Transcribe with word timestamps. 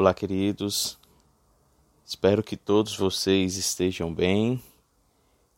Olá, 0.00 0.14
queridos. 0.14 0.96
Espero 2.06 2.40
que 2.40 2.56
todos 2.56 2.96
vocês 2.96 3.56
estejam 3.56 4.14
bem. 4.14 4.62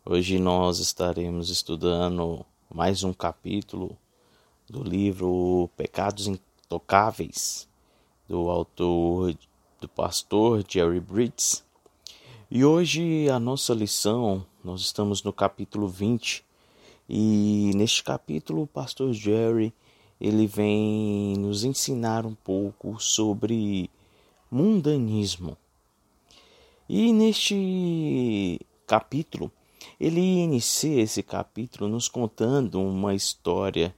Hoje 0.03 0.39
nós 0.39 0.79
estaremos 0.79 1.51
estudando 1.51 2.43
mais 2.75 3.05
um 3.05 3.13
capítulo 3.13 3.99
do 4.67 4.83
livro 4.83 5.69
Pecados 5.77 6.27
Intocáveis, 6.27 7.69
do 8.27 8.49
autor, 8.49 9.37
do 9.79 9.87
pastor 9.87 10.65
Jerry 10.67 11.01
Bridges. 11.01 11.63
E 12.51 12.65
hoje 12.65 13.29
a 13.29 13.39
nossa 13.39 13.75
lição, 13.75 14.47
nós 14.65 14.81
estamos 14.81 15.23
no 15.23 15.35
capítulo 15.35 15.87
20, 15.87 16.43
e 17.07 17.73
neste 17.75 18.03
capítulo 18.03 18.63
o 18.63 18.67
pastor 18.67 19.13
Jerry 19.13 19.71
ele 20.19 20.47
vem 20.47 21.37
nos 21.37 21.63
ensinar 21.63 22.25
um 22.25 22.35
pouco 22.35 22.99
sobre 22.99 23.91
mundanismo. 24.51 25.57
E 26.89 27.13
neste 27.13 28.61
capítulo, 28.87 29.51
ele 29.99 30.21
inicia 30.21 31.03
esse 31.03 31.23
capítulo 31.23 31.89
nos 31.89 32.09
contando 32.09 32.81
uma 32.81 33.15
história 33.15 33.95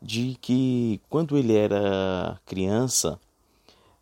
de 0.00 0.36
que 0.40 1.00
quando 1.08 1.36
ele 1.36 1.56
era 1.56 2.40
criança, 2.46 3.18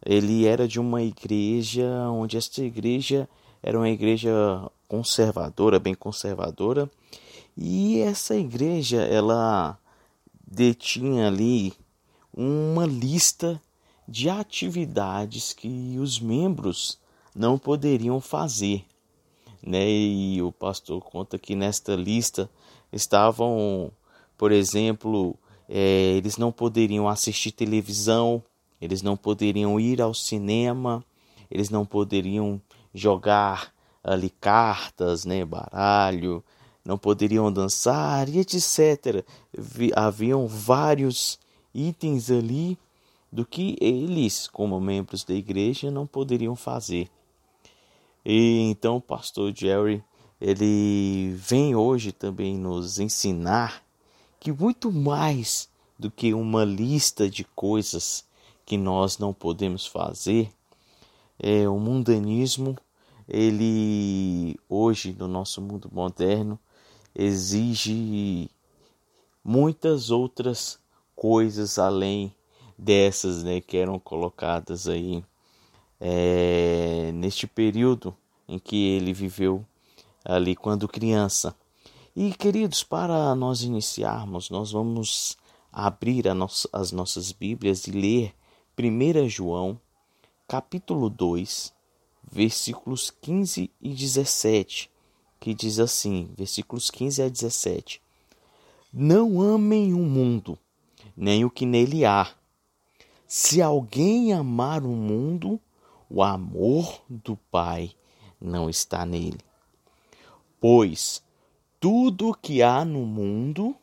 ele 0.04 0.45
era 0.46 0.68
de 0.68 0.78
uma 0.78 1.02
igreja 1.02 1.88
onde 2.10 2.36
esta 2.36 2.62
igreja 2.62 3.28
era 3.62 3.78
uma 3.78 3.88
igreja 3.88 4.30
conservadora, 4.86 5.78
bem 5.78 5.95
conservadora, 5.95 6.90
e 7.56 8.00
essa 8.00 8.36
igreja 8.36 9.00
ela 9.02 9.78
detinha 10.46 11.28
ali 11.28 11.73
uma 12.36 12.84
lista 12.84 13.60
de 14.06 14.28
atividades 14.28 15.52
que 15.52 15.96
os 15.98 16.20
membros 16.20 16.98
não 17.34 17.58
poderiam 17.58 18.20
fazer. 18.20 18.84
Né? 19.62 19.88
E 19.90 20.42
o 20.42 20.52
pastor 20.52 21.02
conta 21.02 21.38
que 21.38 21.54
nesta 21.54 21.96
lista 21.96 22.51
estavam, 22.92 23.90
por 24.37 24.52
exemplo, 24.52 25.37
é, 25.68 26.14
eles 26.16 26.37
não 26.37 26.52
poderiam 26.52 27.09
assistir 27.09 27.51
televisão, 27.51 28.42
eles 28.80 29.02
não 29.02 29.16
poderiam 29.16 29.80
ir 29.80 30.02
ao 30.02 30.12
cinema, 30.12 31.04
eles 31.51 31.70
não 31.70 31.86
poderiam 31.86 32.60
jogar 32.92 33.73
ali 34.02 34.29
cartas, 34.29 35.24
né, 35.24 35.45
baralho, 35.45 36.45
não 36.84 36.98
poderiam 36.98 37.51
dançar 37.51 38.29
e 38.29 38.38
etc. 38.40 39.24
Haviam 39.96 40.46
vários 40.46 41.38
itens 41.73 42.30
ali 42.30 42.79
do 43.35 43.45
que 43.45 43.77
eles, 43.80 44.46
como 44.46 44.80
membros 44.80 45.24
da 45.24 45.35
igreja, 45.35 45.90
não 45.90 46.07
poderiam 46.07 46.54
fazer. 46.54 47.10
E 48.24 48.60
então 48.71 48.99
o 48.99 49.01
pastor 49.01 49.52
Jerry, 49.52 50.04
ele 50.41 51.35
vem 51.37 51.74
hoje 51.74 52.13
também 52.13 52.57
nos 52.57 53.01
ensinar 53.01 53.82
que 54.38 54.52
muito 54.52 54.93
mais 54.93 55.68
do 55.99 56.13
que 56.13 56.32
uma 56.32 56.65
lista 56.65 57.29
de 57.29 57.43
coisas 57.43 58.24
que 58.65 58.76
nós 58.76 59.18
não 59.18 59.35
podemos 59.35 59.85
fazer, 59.85 60.48
é 61.37 61.69
o 61.69 61.76
mundanismo, 61.76 62.79
ele 63.29 64.56
hoje 64.69 65.12
no 65.19 65.26
nosso 65.26 65.60
mundo 65.60 65.91
moderno 65.93 66.56
exige 67.12 68.48
muitas 69.43 70.12
outras 70.12 70.78
coisas 71.16 71.81
além 71.81 72.32
dessas 72.76 73.42
né, 73.42 73.60
que 73.60 73.76
eram 73.76 73.98
colocadas 73.98 74.88
aí 74.88 75.25
é, 76.00 77.10
neste 77.14 77.47
período 77.47 78.14
em 78.48 78.58
que 78.58 78.88
ele 78.88 79.12
viveu 79.12 79.64
ali 80.25 80.54
quando 80.56 80.88
criança. 80.88 81.54
E 82.16 82.32
queridos, 82.32 82.82
para 82.82 83.34
nós 83.34 83.62
iniciarmos, 83.62 84.50
nós 84.50 84.70
vamos 84.70 85.36
abrir 85.72 86.32
nossa, 86.34 86.68
as 86.72 86.92
nossas 86.92 87.32
Bíblias 87.32 87.86
e 87.86 87.90
ler 87.90 88.34
1 88.78 89.28
João, 89.28 89.80
capítulo 90.46 91.10
2, 91.10 91.72
versículos 92.30 93.10
15 93.10 93.70
e 93.80 93.88
17, 93.88 94.90
que 95.40 95.52
diz 95.52 95.78
assim, 95.78 96.30
versículos 96.36 96.90
15 96.90 97.22
a 97.22 97.28
17: 97.28 98.00
Não 98.92 99.40
amem 99.40 99.92
o 99.92 99.98
mundo, 99.98 100.58
nem 101.16 101.44
o 101.44 101.50
que 101.50 101.66
nele 101.66 102.04
há. 102.04 102.32
Se 103.36 103.60
alguém 103.60 104.32
amar 104.32 104.84
o 104.84 104.90
mundo, 104.90 105.60
o 106.08 106.22
amor 106.22 107.02
do 107.10 107.36
Pai 107.36 107.90
não 108.40 108.70
está 108.70 109.04
nele. 109.04 109.40
Pois 110.60 111.20
tudo 111.80 112.28
o 112.28 112.34
que 112.34 112.62
há 112.62 112.84
no 112.84 113.00
mundo, 113.00 113.74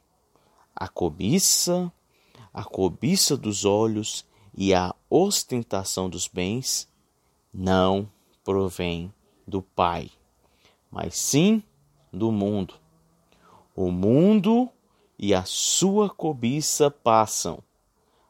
a 0.73 0.87
cobiça, 0.87 1.91
a 2.53 2.63
cobiça 2.63 3.35
dos 3.35 3.65
olhos 3.65 4.25
e 4.55 4.73
a 4.73 4.95
ostentação 5.09 6.09
dos 6.09 6.29
bens, 6.29 6.87
não 7.53 8.09
provém 8.45 9.13
do 9.45 9.61
Pai, 9.61 10.09
mas 10.89 11.17
sim 11.17 11.61
do 12.09 12.31
mundo. 12.31 12.75
O 13.75 13.91
mundo 13.91 14.69
e 15.19 15.33
a 15.33 15.43
sua 15.43 16.09
cobiça 16.09 16.89
passam, 16.89 17.61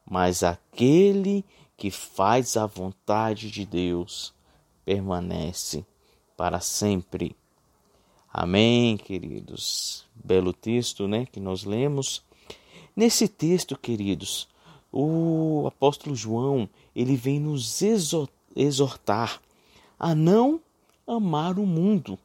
mas 0.10 0.44
aquele 0.44 1.46
que 1.78 1.90
faz 1.90 2.58
a 2.58 2.66
vontade 2.66 3.50
de 3.50 3.66
Deus 3.66 4.34
permanece 4.86 5.86
para 6.36 6.60
sempre. 6.60 7.36
Amém, 8.32 8.98
queridos. 8.98 10.06
Belo 10.16 10.54
texto, 10.54 11.08
né, 11.08 11.26
que 11.26 11.40
nós 11.40 11.64
lemos. 11.64 12.24
Nesse 12.96 13.28
texto, 13.28 13.78
queridos, 13.78 14.48
o 14.92 15.66
apóstolo 15.68 16.16
João, 16.16 16.70
ele 16.96 17.16
vem 17.16 17.40
nos 17.40 17.82
exortar 18.56 19.42
a 20.00 20.14
não 20.14 20.62
amar 21.08 21.58
o 21.58 21.66
mundo. 21.66 22.18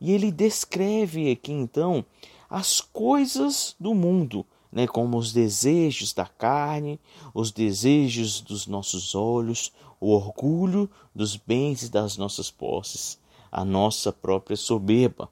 E 0.00 0.12
ele 0.12 0.30
descreve 0.30 1.30
aqui 1.30 1.52
então 1.52 2.04
as 2.48 2.80
coisas 2.80 3.74
do 3.78 3.94
mundo, 3.94 4.44
né, 4.76 4.86
como 4.86 5.16
os 5.16 5.32
desejos 5.32 6.12
da 6.12 6.26
carne, 6.26 7.00
os 7.32 7.50
desejos 7.50 8.42
dos 8.42 8.66
nossos 8.66 9.14
olhos, 9.14 9.72
o 9.98 10.10
orgulho 10.10 10.90
dos 11.14 11.34
bens 11.34 11.84
e 11.84 11.88
das 11.88 12.18
nossas 12.18 12.50
posses, 12.50 13.18
a 13.50 13.64
nossa 13.64 14.12
própria 14.12 14.54
soberba. 14.54 15.30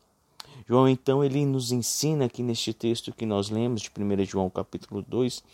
João 0.66 0.88
então 0.88 1.22
ele 1.22 1.44
nos 1.44 1.72
ensina 1.72 2.24
aqui 2.24 2.42
neste 2.42 2.72
texto 2.72 3.12
que 3.12 3.26
nós 3.26 3.50
lemos 3.50 3.82
de 3.82 3.90
1 3.90 4.24
João 4.24 4.48
capítulo 4.48 5.02
2, 5.02 5.44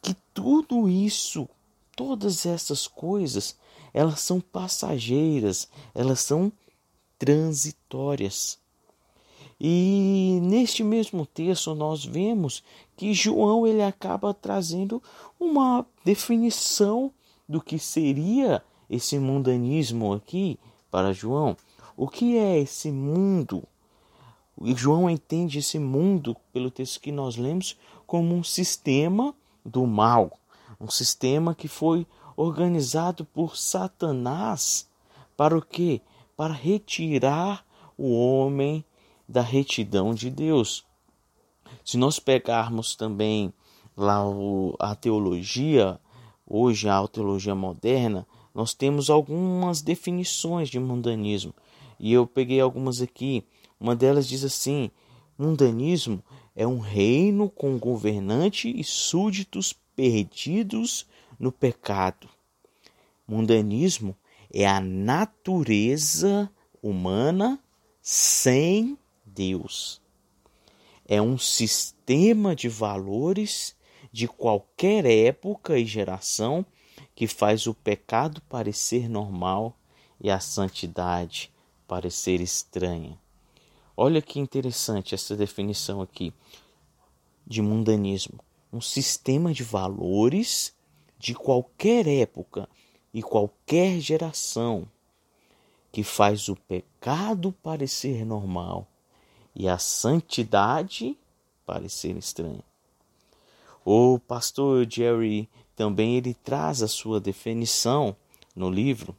que 0.00 0.14
tudo 0.32 0.88
isso, 0.88 1.48
todas 1.96 2.46
essas 2.46 2.86
coisas, 2.86 3.56
elas 3.92 4.20
são 4.20 4.40
passageiras, 4.40 5.68
elas 5.92 6.20
são 6.20 6.52
transitórias. 7.18 8.61
E 9.64 10.40
neste 10.42 10.82
mesmo 10.82 11.24
texto 11.24 11.72
nós 11.72 12.04
vemos 12.04 12.64
que 12.96 13.14
João 13.14 13.64
ele 13.64 13.80
acaba 13.80 14.34
trazendo 14.34 15.00
uma 15.38 15.86
definição 16.04 17.12
do 17.48 17.60
que 17.60 17.78
seria 17.78 18.60
esse 18.90 19.20
mundanismo 19.20 20.14
aqui 20.14 20.58
para 20.90 21.12
João. 21.12 21.56
O 21.96 22.08
que 22.08 22.36
é 22.36 22.58
esse 22.58 22.90
mundo? 22.90 23.62
João 24.74 25.08
entende 25.08 25.60
esse 25.60 25.78
mundo, 25.78 26.36
pelo 26.52 26.68
texto 26.68 27.00
que 27.00 27.12
nós 27.12 27.36
lemos, 27.36 27.78
como 28.04 28.34
um 28.34 28.42
sistema 28.42 29.32
do 29.64 29.86
mal, 29.86 30.40
um 30.80 30.90
sistema 30.90 31.54
que 31.54 31.68
foi 31.68 32.04
organizado 32.36 33.24
por 33.24 33.56
Satanás 33.56 34.88
para 35.36 35.56
o 35.56 35.62
quê? 35.62 36.00
Para 36.36 36.52
retirar 36.52 37.64
o 37.96 38.12
homem 38.12 38.84
da 39.28 39.42
retidão 39.42 40.14
de 40.14 40.30
Deus. 40.30 40.84
Se 41.84 41.96
nós 41.96 42.18
pegarmos 42.18 42.94
também 42.94 43.52
lá 43.96 44.28
o, 44.28 44.74
a 44.78 44.94
teologia, 44.94 45.98
hoje 46.46 46.88
a 46.88 47.06
teologia 47.08 47.54
moderna, 47.54 48.26
nós 48.54 48.74
temos 48.74 49.08
algumas 49.08 49.80
definições 49.82 50.68
de 50.68 50.78
mundanismo. 50.78 51.54
E 51.98 52.12
eu 52.12 52.26
peguei 52.26 52.60
algumas 52.60 53.00
aqui. 53.00 53.44
Uma 53.80 53.96
delas 53.96 54.28
diz 54.28 54.44
assim: 54.44 54.90
mundanismo 55.38 56.22
é 56.54 56.66
um 56.66 56.78
reino 56.78 57.48
com 57.48 57.78
governante 57.78 58.68
e 58.68 58.84
súditos 58.84 59.72
perdidos 59.96 61.06
no 61.38 61.50
pecado. 61.50 62.28
Mundanismo 63.26 64.16
é 64.52 64.66
a 64.66 64.80
natureza 64.80 66.50
humana 66.82 67.58
sem 68.00 68.98
Deus. 69.34 70.00
É 71.06 71.20
um 71.20 71.36
sistema 71.36 72.54
de 72.54 72.68
valores 72.68 73.74
de 74.12 74.28
qualquer 74.28 75.04
época 75.04 75.78
e 75.78 75.86
geração 75.86 76.64
que 77.14 77.26
faz 77.26 77.66
o 77.66 77.74
pecado 77.74 78.40
parecer 78.42 79.08
normal 79.08 79.76
e 80.20 80.30
a 80.30 80.40
santidade 80.40 81.52
parecer 81.86 82.40
estranha. 82.40 83.18
Olha 83.96 84.22
que 84.22 84.38
interessante 84.38 85.14
essa 85.14 85.36
definição 85.36 86.00
aqui 86.00 86.32
de 87.46 87.60
mundanismo. 87.60 88.40
Um 88.72 88.80
sistema 88.80 89.52
de 89.52 89.62
valores 89.62 90.74
de 91.18 91.34
qualquer 91.34 92.06
época 92.06 92.68
e 93.12 93.22
qualquer 93.22 94.00
geração 94.00 94.88
que 95.90 96.02
faz 96.02 96.48
o 96.48 96.56
pecado 96.56 97.52
parecer 97.62 98.24
normal 98.24 98.88
e 99.54 99.68
a 99.68 99.78
santidade 99.78 101.16
parecer 101.64 102.16
estranha. 102.16 102.64
O 103.84 104.18
pastor 104.18 104.86
Jerry 104.88 105.48
também 105.74 106.16
ele 106.16 106.34
traz 106.34 106.82
a 106.82 106.88
sua 106.88 107.20
definição 107.20 108.16
no 108.54 108.70
livro 108.70 109.16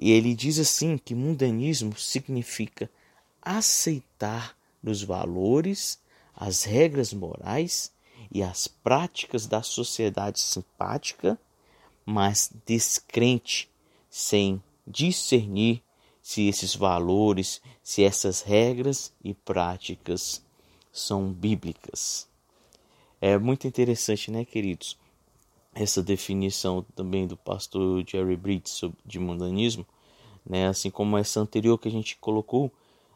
e 0.00 0.12
ele 0.12 0.34
diz 0.34 0.58
assim 0.58 0.96
que 0.96 1.14
mundanismo 1.14 1.96
significa 1.98 2.90
aceitar 3.42 4.56
os 4.82 5.02
valores, 5.02 5.98
as 6.34 6.64
regras 6.64 7.12
morais 7.12 7.92
e 8.32 8.42
as 8.42 8.66
práticas 8.66 9.46
da 9.46 9.62
sociedade 9.62 10.40
simpática, 10.40 11.38
mas 12.06 12.50
descrente, 12.64 13.68
sem 14.08 14.62
discernir 14.86 15.82
se 16.30 16.46
esses 16.46 16.76
valores, 16.76 17.60
se 17.82 18.04
essas 18.04 18.40
regras 18.40 19.12
e 19.24 19.34
práticas 19.34 20.40
são 20.92 21.32
bíblicas. 21.32 22.28
É 23.20 23.36
muito 23.36 23.66
interessante, 23.66 24.30
né, 24.30 24.44
queridos? 24.44 24.96
Essa 25.74 26.00
definição 26.00 26.86
também 26.94 27.26
do 27.26 27.36
pastor 27.36 28.04
Jerry 28.08 28.36
Bridges 28.36 28.80
de 29.04 29.18
mundanismo, 29.18 29.84
né, 30.46 30.68
assim 30.68 30.88
como 30.88 31.18
essa 31.18 31.40
anterior 31.40 31.76
que 31.76 31.88
a 31.88 31.92
gente 31.92 32.16
colocou, 32.18 32.70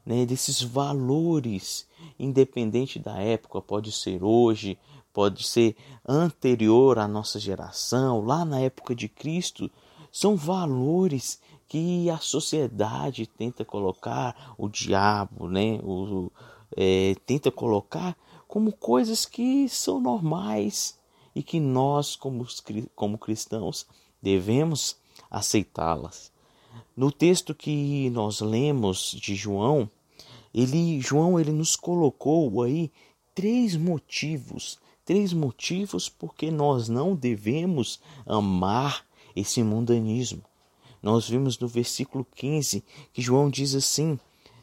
né, 0.05 0.26
desses 0.26 0.60
valores, 0.60 1.87
independente 2.19 2.99
da 2.99 3.20
época, 3.20 3.62
pode 3.62 3.93
ser 3.93 4.25
hoje, 4.25 4.76
pode 5.12 5.44
ser 5.44 5.76
anterior 6.05 6.99
à 6.99 7.06
nossa 7.06 7.38
geração, 7.38 8.25
lá 8.25 8.44
na 8.44 8.58
época 8.58 8.93
de 8.93 9.08
Cristo, 9.08 9.70
são 10.10 10.34
valores 10.37 11.40
que 11.69 12.08
a 12.11 12.19
sociedade 12.19 13.26
tenta 13.26 13.64
colocar, 13.64 14.55
o 14.58 14.69
diabo, 14.69 15.49
né, 15.49 15.81
o, 15.82 16.31
é, 16.76 17.14
tenta 17.26 17.50
colocar 17.50 18.16
como 18.46 18.72
coisas 18.72 19.25
que 19.25 19.69
são 19.69 20.00
normais 20.00 20.99
e 21.34 21.43
que 21.43 21.58
nós, 21.58 22.14
como, 22.14 22.46
como 22.94 23.19
cristãos, 23.19 23.87
devemos 24.22 24.96
aceitá-las. 25.31 26.32
No 26.96 27.11
texto 27.11 27.55
que 27.55 28.08
nós 28.10 28.40
lemos 28.40 29.17
de 29.20 29.34
João, 29.34 29.90
ele, 30.55 31.00
João 31.00 31.40
ele 31.40 31.50
nos 31.50 31.75
colocou 31.75 32.62
aí 32.62 32.93
três 33.34 33.76
motivos, 33.76 34.78
três 35.05 35.32
motivos 35.32 36.08
porque 36.08 36.50
nós 36.50 36.88
não 36.88 37.17
devemos 37.17 38.00
amar 38.25 39.05
esse 39.34 39.62
mundanismo. 39.62 40.43
Nós 41.04 41.28
vimos 41.28 41.58
no 41.58 41.68
versículo 41.68 42.26
15 42.34 42.82
que 43.12 43.20
João 43.20 43.50
diz 43.50 43.74
assim: 43.74 44.18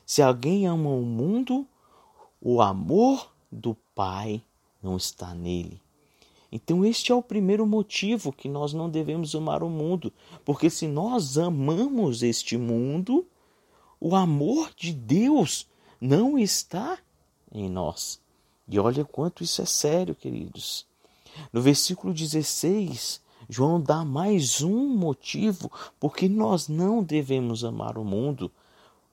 Se 0.07 0.23
alguém 0.23 0.65
ama 0.65 0.89
o 0.89 1.03
mundo, 1.03 1.67
o 2.41 2.63
amor 2.63 3.31
do 3.51 3.77
Pai 3.93 4.41
não 4.81 4.97
está 4.97 5.35
nele. 5.35 5.79
Então, 6.51 6.83
este 6.83 7.11
é 7.11 7.15
o 7.15 7.21
primeiro 7.21 7.67
motivo 7.67 8.33
que 8.33 8.49
nós 8.49 8.73
não 8.73 8.89
devemos 8.89 9.35
amar 9.35 9.61
o 9.61 9.69
mundo, 9.69 10.11
porque 10.43 10.67
se 10.67 10.87
nós 10.87 11.37
amamos 11.37 12.23
este 12.23 12.57
mundo, 12.57 13.23
o 13.99 14.15
amor 14.15 14.71
de 14.75 14.91
Deus 14.93 15.67
não 16.01 16.39
está 16.39 16.97
em 17.51 17.69
nós. 17.69 18.19
E 18.67 18.79
olha 18.79 19.05
quanto 19.05 19.43
isso 19.43 19.61
é 19.61 19.65
sério, 19.65 20.15
queridos. 20.15 20.87
No 21.53 21.61
versículo 21.61 22.11
16, 22.11 23.21
João 23.51 23.79
dá 23.79 24.03
mais 24.03 24.63
um 24.63 24.87
motivo 24.87 25.71
porque 25.99 26.27
nós 26.27 26.67
não 26.67 27.03
devemos 27.03 27.63
amar 27.63 27.97
o 27.97 28.03
mundo. 28.03 28.49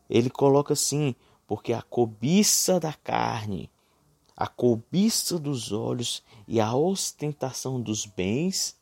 Ele 0.08 0.30
coloca 0.30 0.72
assim: 0.72 1.14
porque 1.46 1.72
a 1.72 1.82
cobiça 1.82 2.80
da 2.80 2.92
carne 2.92 3.68
a 4.38 4.46
cobiça 4.46 5.36
dos 5.36 5.72
olhos 5.72 6.22
e 6.46 6.60
a 6.60 6.72
ostentação 6.72 7.80
dos 7.80 8.06
bens, 8.06 8.76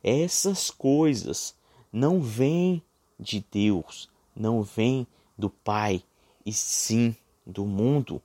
essas 0.00 0.70
coisas 0.70 1.56
não 1.92 2.20
vêm 2.20 2.80
de 3.18 3.44
Deus, 3.50 4.08
não 4.34 4.62
vêm 4.62 5.04
do 5.36 5.50
Pai, 5.50 6.04
e 6.46 6.52
sim 6.52 7.16
do 7.44 7.64
mundo. 7.64 8.22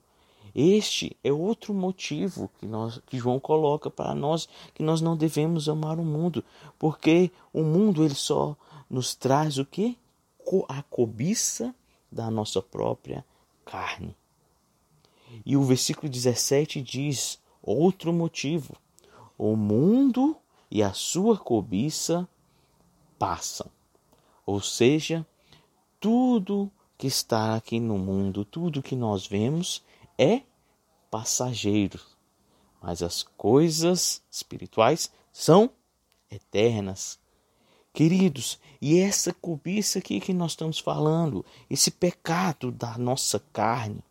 Este 0.60 1.16
é 1.22 1.32
outro 1.32 1.72
motivo 1.72 2.50
que, 2.58 2.66
nós, 2.66 3.00
que 3.06 3.16
João 3.16 3.38
coloca 3.38 3.88
para 3.88 4.12
nós 4.12 4.48
que 4.74 4.82
nós 4.82 5.00
não 5.00 5.16
devemos 5.16 5.68
amar 5.68 6.00
o 6.00 6.04
mundo, 6.04 6.44
porque 6.76 7.30
o 7.52 7.62
mundo 7.62 8.04
ele 8.04 8.16
só 8.16 8.56
nos 8.90 9.14
traz 9.14 9.56
o 9.56 9.64
que? 9.64 9.96
A 10.68 10.82
cobiça 10.82 11.72
da 12.10 12.28
nossa 12.28 12.60
própria 12.60 13.24
carne. 13.64 14.16
E 15.46 15.56
o 15.56 15.62
versículo 15.62 16.10
17 16.10 16.82
diz: 16.82 17.38
outro 17.62 18.12
motivo: 18.12 18.74
o 19.38 19.54
mundo 19.54 20.36
e 20.68 20.82
a 20.82 20.92
sua 20.92 21.38
cobiça 21.38 22.28
passam. 23.16 23.70
Ou 24.44 24.60
seja, 24.60 25.24
tudo 26.00 26.68
que 26.96 27.06
está 27.06 27.54
aqui 27.54 27.78
no 27.78 27.96
mundo, 27.96 28.44
tudo 28.44 28.82
que 28.82 28.96
nós 28.96 29.24
vemos 29.24 29.84
é 30.18 30.47
passageiro, 31.10 32.00
mas 32.80 33.02
as 33.02 33.22
coisas 33.22 34.22
espirituais 34.30 35.10
são 35.32 35.70
eternas. 36.30 37.18
Queridos, 37.92 38.58
e 38.80 38.98
essa 39.00 39.32
cobiça 39.32 39.98
aqui 39.98 40.20
que 40.20 40.32
nós 40.32 40.52
estamos 40.52 40.78
falando, 40.78 41.44
esse 41.68 41.90
pecado 41.90 42.70
da 42.70 42.96
nossa 42.96 43.42
carne, 43.52 44.02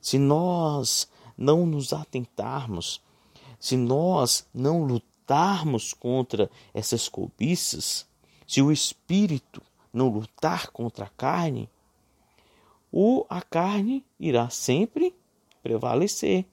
se 0.00 0.18
nós 0.18 1.08
não 1.36 1.66
nos 1.66 1.92
atentarmos, 1.92 3.02
se 3.58 3.76
nós 3.76 4.46
não 4.54 4.84
lutarmos 4.84 5.92
contra 5.92 6.50
essas 6.72 7.08
cobiças, 7.08 8.06
se 8.46 8.62
o 8.62 8.70
espírito 8.70 9.60
não 9.92 10.08
lutar 10.08 10.70
contra 10.70 11.06
a 11.06 11.10
carne, 11.10 11.68
o, 12.92 13.26
a 13.28 13.42
carne 13.42 14.04
irá 14.20 14.48
sempre 14.50 15.15
prevalecer. 15.66 16.46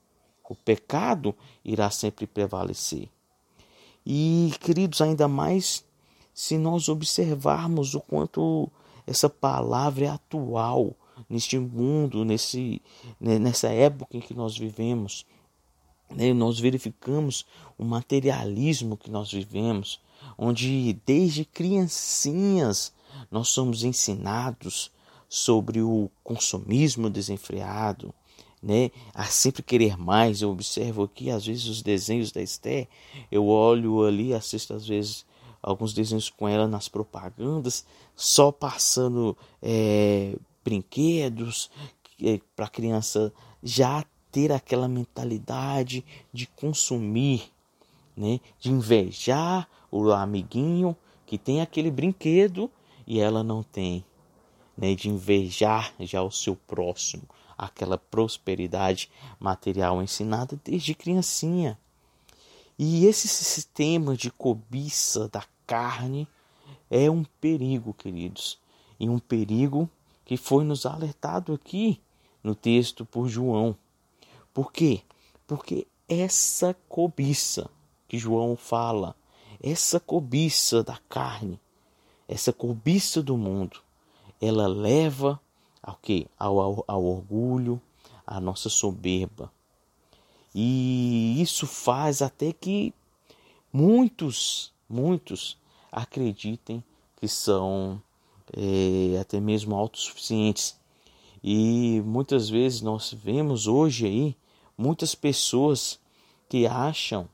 O 0.50 0.56
pecado 0.56 1.36
irá 1.64 1.90
sempre 1.90 2.28
prevalecer. 2.28 3.10
E, 4.06 4.52
queridos, 4.60 5.02
ainda 5.02 5.28
mais 5.28 5.84
se 6.34 6.58
nós 6.58 6.90
observarmos 6.90 7.96
o 7.96 8.02
quanto 8.02 8.70
essa 9.08 9.30
palavra 9.30 10.06
é 10.06 10.10
atual 10.10 10.96
neste 11.30 11.58
mundo, 11.58 12.26
nesse, 12.26 12.82
né, 13.20 13.40
nessa 13.40 13.70
época 13.70 14.18
em 14.18 14.20
que 14.20 14.34
nós 14.34 14.58
vivemos. 14.58 15.26
Né, 16.10 16.34
nós 16.34 16.60
verificamos 16.60 17.46
o 17.78 17.84
materialismo 17.84 18.98
que 18.98 19.10
nós 19.10 19.32
vivemos, 19.32 20.00
onde 20.38 20.94
desde 21.06 21.46
criancinhas 21.46 22.94
nós 23.32 23.48
somos 23.48 23.84
ensinados 23.84 24.92
sobre 25.30 25.82
o 25.82 26.12
consumismo 26.24 27.10
desenfreado, 27.10 28.14
né? 28.64 28.90
A 29.14 29.26
sempre 29.26 29.62
querer 29.62 29.98
mais. 29.98 30.42
Eu 30.42 30.50
observo 30.50 31.04
aqui, 31.04 31.30
às 31.30 31.46
vezes, 31.46 31.66
os 31.66 31.82
desenhos 31.82 32.32
da 32.32 32.42
Esther, 32.42 32.88
eu 33.30 33.48
olho 33.48 34.04
ali, 34.06 34.34
assisto 34.34 34.74
às 34.74 34.88
vezes 34.88 35.26
alguns 35.62 35.94
desenhos 35.94 36.30
com 36.30 36.48
ela 36.48 36.68
nas 36.68 36.88
propagandas, 36.88 37.86
só 38.16 38.52
passando 38.52 39.38
é, 39.62 40.36
brinquedos 40.64 41.70
é, 42.22 42.40
para 42.56 42.66
a 42.66 42.70
criança 42.70 43.34
já 43.62 44.06
ter 44.32 44.52
aquela 44.52 44.88
mentalidade 44.88 46.04
de 46.34 46.48
consumir, 46.48 47.52
né? 48.16 48.40
de 48.60 48.72
invejar 48.72 49.70
o 49.92 50.12
amiguinho 50.12 50.96
que 51.26 51.38
tem 51.38 51.62
aquele 51.62 51.92
brinquedo 51.92 52.70
e 53.08 53.20
ela 53.20 53.44
não 53.44 53.64
tem, 53.64 54.04
né? 54.78 54.96
de 54.96 55.08
invejar 55.08 55.94
já 56.00 56.22
o 56.22 56.32
seu 56.32 56.56
próximo, 56.56 57.24
aquela 57.58 57.98
prosperidade 57.98 59.10
material 59.40 60.02
ensinada 60.02 60.60
desde 60.64 60.94
criancinha. 60.94 61.78
E 62.78 63.06
esse 63.06 63.28
sistema 63.28 64.18
de 64.18 64.32
cobiça 64.32 65.28
da 65.30 65.44
carne 65.68 66.28
é 66.90 67.10
um 67.10 67.24
perigo, 67.24 67.94
queridos, 67.94 68.60
e 69.00 69.10
um 69.10 69.20
perigo 69.20 69.90
que 70.26 70.38
foi 70.38 70.64
nos 70.64 70.86
alertado 70.86 71.54
aqui 71.54 72.02
no 72.44 72.56
texto 72.56 73.06
por 73.06 73.28
João. 73.28 73.76
Por 74.54 74.72
quê? 74.72 75.02
Porque 75.48 75.88
essa 76.08 76.76
cobiça 76.88 77.70
que 78.08 78.18
João 78.18 78.56
fala, 78.56 79.16
essa 79.62 80.00
cobiça 80.00 80.84
da 80.84 80.98
carne, 81.10 81.60
essa 82.28 82.52
cobiça 82.52 83.22
do 83.22 83.38
mundo, 83.38 83.80
ela 84.40 84.68
leva 84.68 85.40
ao 85.84 85.98
que? 86.02 86.26
Ao, 86.40 86.60
ao, 86.60 86.86
ao 86.88 87.04
orgulho, 87.04 87.80
à 88.26 88.40
nossa 88.40 88.70
soberba. 88.70 89.52
E 90.56 91.42
isso 91.42 91.68
faz 91.68 92.22
até 92.22 92.54
que 92.54 92.94
muitos, 93.72 94.72
muitos 94.90 95.58
acreditem 95.92 96.84
que 97.18 97.28
são 97.28 98.02
é, 98.56 99.20
até 99.20 99.40
mesmo 99.40 99.76
autossuficientes. 99.76 100.78
E 101.44 102.02
muitas 102.06 102.50
vezes 102.50 102.82
nós 102.82 103.12
vemos 103.14 103.68
hoje 103.68 104.06
aí 104.06 104.38
muitas 104.78 105.14
pessoas 105.14 106.00
que 106.48 106.66
acham 106.66 107.28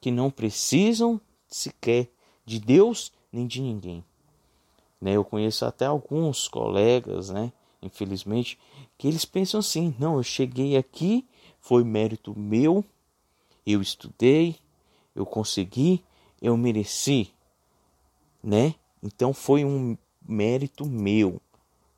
que 0.00 0.10
não 0.10 0.30
precisam 0.30 1.20
sequer 1.48 2.10
de 2.44 2.58
Deus 2.58 3.12
nem 3.32 3.46
de 3.46 3.60
ninguém. 3.60 4.04
Né? 5.00 5.12
Eu 5.12 5.24
conheço 5.24 5.64
até 5.64 5.86
alguns 5.86 6.48
colegas, 6.48 7.30
né? 7.30 7.52
Infelizmente, 7.82 8.58
que 8.96 9.08
eles 9.08 9.24
pensam 9.24 9.60
assim: 9.60 9.94
não, 9.98 10.16
eu 10.16 10.22
cheguei 10.22 10.76
aqui, 10.76 11.26
foi 11.60 11.84
mérito 11.84 12.38
meu, 12.38 12.84
eu 13.66 13.82
estudei, 13.82 14.56
eu 15.14 15.26
consegui, 15.26 16.02
eu 16.40 16.56
mereci, 16.56 17.30
né? 18.42 18.74
Então 19.02 19.34
foi 19.34 19.64
um 19.64 19.96
mérito 20.26 20.86
meu, 20.86 21.40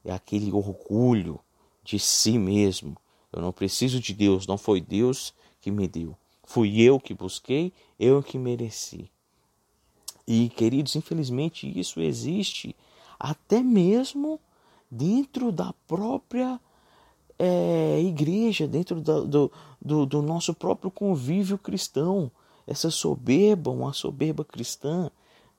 é 0.04 0.12
aquele 0.12 0.52
orgulho 0.52 1.38
de 1.82 1.98
si 1.98 2.38
mesmo. 2.38 2.96
Eu 3.32 3.42
não 3.42 3.52
preciso 3.52 4.00
de 4.00 4.14
Deus, 4.14 4.46
não 4.46 4.56
foi 4.56 4.80
Deus 4.80 5.34
que 5.60 5.70
me 5.70 5.88
deu. 5.88 6.16
Fui 6.44 6.80
eu 6.80 7.00
que 7.00 7.12
busquei, 7.12 7.72
eu 7.98 8.22
que 8.22 8.38
mereci. 8.38 9.10
E, 10.26 10.48
queridos, 10.48 10.96
infelizmente 10.96 11.66
isso 11.78 12.00
existe 12.00 12.74
até 13.18 13.62
mesmo 13.62 14.40
dentro 14.94 15.50
da 15.50 15.74
própria 15.86 16.60
é, 17.38 18.00
igreja, 18.00 18.68
dentro 18.68 19.00
do, 19.00 19.50
do, 19.82 20.06
do 20.06 20.22
nosso 20.22 20.54
próprio 20.54 20.90
convívio 20.90 21.58
cristão. 21.58 22.30
Essa 22.66 22.90
soberba, 22.90 23.70
uma 23.70 23.92
soberba 23.92 24.44
cristã, 24.44 25.10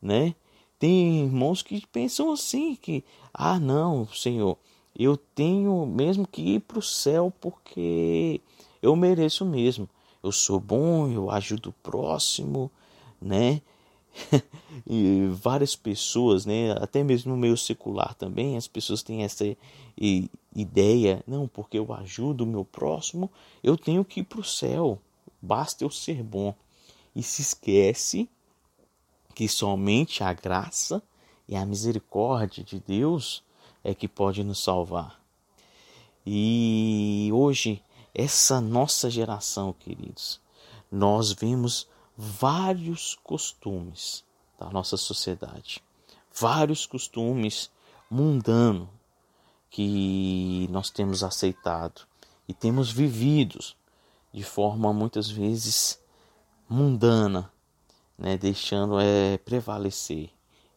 né? 0.02 0.34
Tem 0.80 1.26
irmãos 1.26 1.62
que 1.62 1.86
pensam 1.88 2.32
assim, 2.32 2.76
que, 2.76 3.04
ah, 3.34 3.60
não, 3.60 4.08
Senhor, 4.08 4.58
eu 4.98 5.16
tenho 5.16 5.86
mesmo 5.86 6.28
que 6.28 6.42
ir 6.56 6.62
para 6.62 6.80
o 6.80 6.82
céu 6.82 7.32
porque 7.40 8.42
eu 8.82 8.96
mereço 8.96 9.46
mesmo. 9.46 9.88
Eu 10.24 10.32
sou 10.32 10.60
bom, 10.60 11.08
eu 11.10 11.30
ajudo 11.30 11.70
o 11.70 11.74
próximo, 11.84 12.72
né? 13.22 13.62
e 14.88 15.28
várias 15.32 15.76
pessoas, 15.76 16.46
né, 16.46 16.72
até 16.74 17.04
mesmo 17.04 17.32
no 17.32 17.38
meio 17.38 17.58
secular 17.58 18.14
também, 18.16 18.58
as 18.58 18.68
pessoas 18.68 19.04
têm 19.04 19.24
essa 19.24 19.46
ideia, 20.56 21.24
não, 21.28 21.48
porque 21.48 21.78
eu 21.78 21.94
ajudo 21.94 22.44
o 22.44 22.48
meu 22.48 22.66
próximo, 22.66 23.32
eu 23.64 23.78
tenho 23.78 24.04
que 24.06 24.22
ir 24.22 24.24
para 24.24 24.40
o 24.40 24.44
céu, 24.44 25.00
basta 25.42 25.84
eu 25.84 25.90
ser 25.90 26.24
bom. 26.24 26.54
E 27.16 27.24
se 27.24 27.42
esquece 27.42 28.30
que 29.34 29.48
somente 29.48 30.24
a 30.24 30.34
graça 30.34 31.02
e 31.48 31.56
a 31.56 31.66
misericórdia 31.66 32.64
de 32.64 32.80
Deus 32.80 33.44
é 33.84 33.94
que 33.94 34.08
pode 34.08 34.44
nos 34.44 34.64
salvar. 34.64 35.22
E 36.26 37.30
hoje, 37.32 37.82
essa 38.14 38.60
nossa 38.60 39.10
geração, 39.10 39.74
queridos, 39.74 40.42
nós 40.92 41.32
vemos 41.32 41.88
vários 42.18 43.16
costumes 43.16 44.24
da 44.58 44.70
nossa 44.70 44.98
sociedade, 44.98 45.84
vários 46.34 46.86
costumes 46.86 47.70
mundanos 48.10 48.88
que 49.70 50.68
nós 50.72 50.90
temos 50.90 51.24
aceitado 51.24 52.08
e 52.48 52.54
temos 52.54 52.92
vivido 52.92 53.60
de 54.34 54.44
forma 54.44 54.94
muitas 54.94 55.30
vezes 55.30 56.00
mundana, 56.70 57.52
né, 58.18 58.38
deixando 58.38 59.00
é, 59.00 59.38
prevalecer 59.40 60.30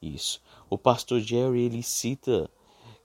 isso. 0.02 0.40
O 0.68 0.76
pastor 0.76 1.20
Jerry 1.20 1.62
ele 1.62 1.82
cita 1.82 2.50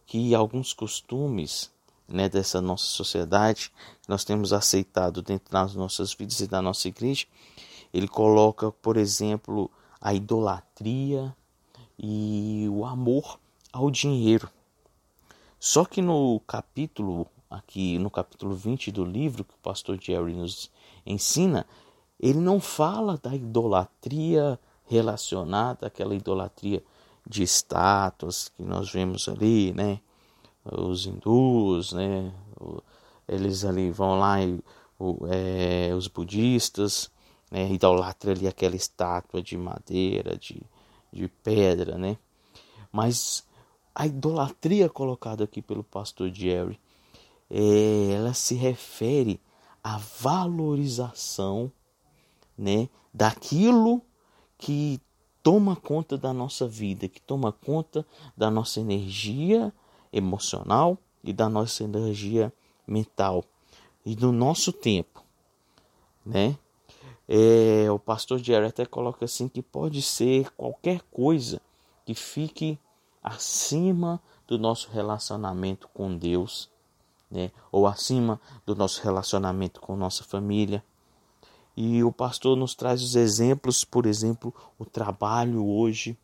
que 0.06 0.34
alguns 0.34 0.74
costumes 0.74 1.72
né, 2.08 2.28
dessa 2.28 2.60
nossa 2.60 2.86
sociedade 2.86 3.72
que 4.02 4.10
nós 4.10 4.24
temos 4.24 4.52
aceitado 4.52 5.22
dentro 5.22 5.52
das 5.52 5.76
nossas 5.76 6.14
vidas 6.14 6.40
e 6.40 6.48
da 6.48 6.62
nossa 6.62 6.88
igreja 6.88 7.28
ele 7.94 8.08
coloca, 8.08 8.72
por 8.72 8.98
exemplo, 8.98 9.70
a 10.02 10.14
idolatria 10.14 11.34
e 11.98 12.68
o 12.72 12.86
amor 12.86 13.40
ao 13.72 13.92
dinheiro. 13.92 14.50
Só 15.60 15.86
que 15.86 16.02
no 16.02 16.42
capítulo, 16.48 17.28
aqui 17.50 17.98
no 18.00 18.10
capítulo 18.10 18.56
20 18.56 18.92
do 18.92 19.06
livro 19.06 19.44
que 19.44 19.54
o 19.54 19.58
pastor 19.64 19.98
Jerry 20.02 20.34
nos 20.34 20.72
ensina, 21.06 21.66
ele 22.20 22.40
não 22.40 22.60
fala 22.60 23.18
da 23.22 23.36
idolatria 23.36 24.60
relacionada 24.86 25.88
àquela 25.88 26.16
idolatria 26.16 26.84
de 27.26 27.44
estátuas 27.44 28.50
que 28.50 28.64
nós 28.64 28.92
vemos 28.92 29.30
ali, 29.30 29.72
né? 29.72 30.00
Os 30.66 31.06
hindus, 31.06 31.94
né? 31.94 32.34
Eles 33.28 33.64
ali 33.64 33.92
vão 33.92 34.20
lá 34.20 34.42
e 34.42 34.60
é, 35.30 35.94
os 35.96 36.08
budistas 36.08 37.13
né? 37.54 37.72
Idolatra 37.72 38.32
ali 38.32 38.48
aquela 38.48 38.76
estátua 38.76 39.40
de 39.40 39.56
madeira, 39.56 40.36
de, 40.36 40.60
de 41.12 41.28
pedra, 41.28 42.00
né? 42.00 42.18
Mas 42.92 43.46
a 43.94 44.08
idolatria 44.08 44.90
colocada 44.90 45.44
aqui 45.44 45.62
pelo 45.62 45.84
pastor 45.84 46.34
Jerry, 46.34 46.80
é, 47.52 48.14
ela 48.16 48.34
se 48.34 48.56
refere 48.56 49.40
à 49.84 50.00
valorização, 50.20 51.72
né? 52.58 52.90
Daquilo 53.14 54.02
que 54.58 55.00
toma 55.44 55.76
conta 55.76 56.18
da 56.18 56.34
nossa 56.34 56.68
vida, 56.68 57.08
que 57.08 57.22
toma 57.22 57.52
conta 57.52 58.04
da 58.36 58.50
nossa 58.50 58.80
energia 58.80 59.72
emocional 60.12 60.98
e 61.24 61.32
da 61.32 61.48
nossa 61.48 61.84
energia 61.84 62.52
mental 62.88 63.46
e 64.04 64.16
do 64.16 64.32
nosso 64.32 64.74
tempo, 64.74 65.24
né? 66.26 66.58
É, 67.28 67.90
o 67.90 67.98
pastor 67.98 68.40
Jerry 68.40 68.68
até 68.68 68.86
coloca 68.86 69.26
assim 69.26 69.48
que 69.48 69.62
pode 69.62 70.02
ser 70.02 70.52
qualquer 70.52 71.02
coisa 71.12 71.62
que 72.06 72.14
fique 72.14 72.78
acima 73.24 74.22
do 74.46 74.60
nosso 74.60 74.90
relacionamento 74.92 75.88
com 75.94 76.18
Deus, 76.18 76.70
né? 77.32 77.52
ou 77.72 77.88
acima 77.88 78.40
do 78.66 78.76
nosso 78.76 79.02
relacionamento 79.02 79.80
com 79.80 79.96
nossa 79.96 80.24
família. 80.24 80.84
E 81.76 82.04
o 82.04 82.12
pastor 82.12 82.56
nos 82.56 82.76
traz 82.76 83.02
os 83.02 83.16
exemplos, 83.16 83.84
por 83.84 84.06
exemplo, 84.06 84.54
o 84.78 84.86
trabalho 84.86 85.66
hoje. 85.66 86.18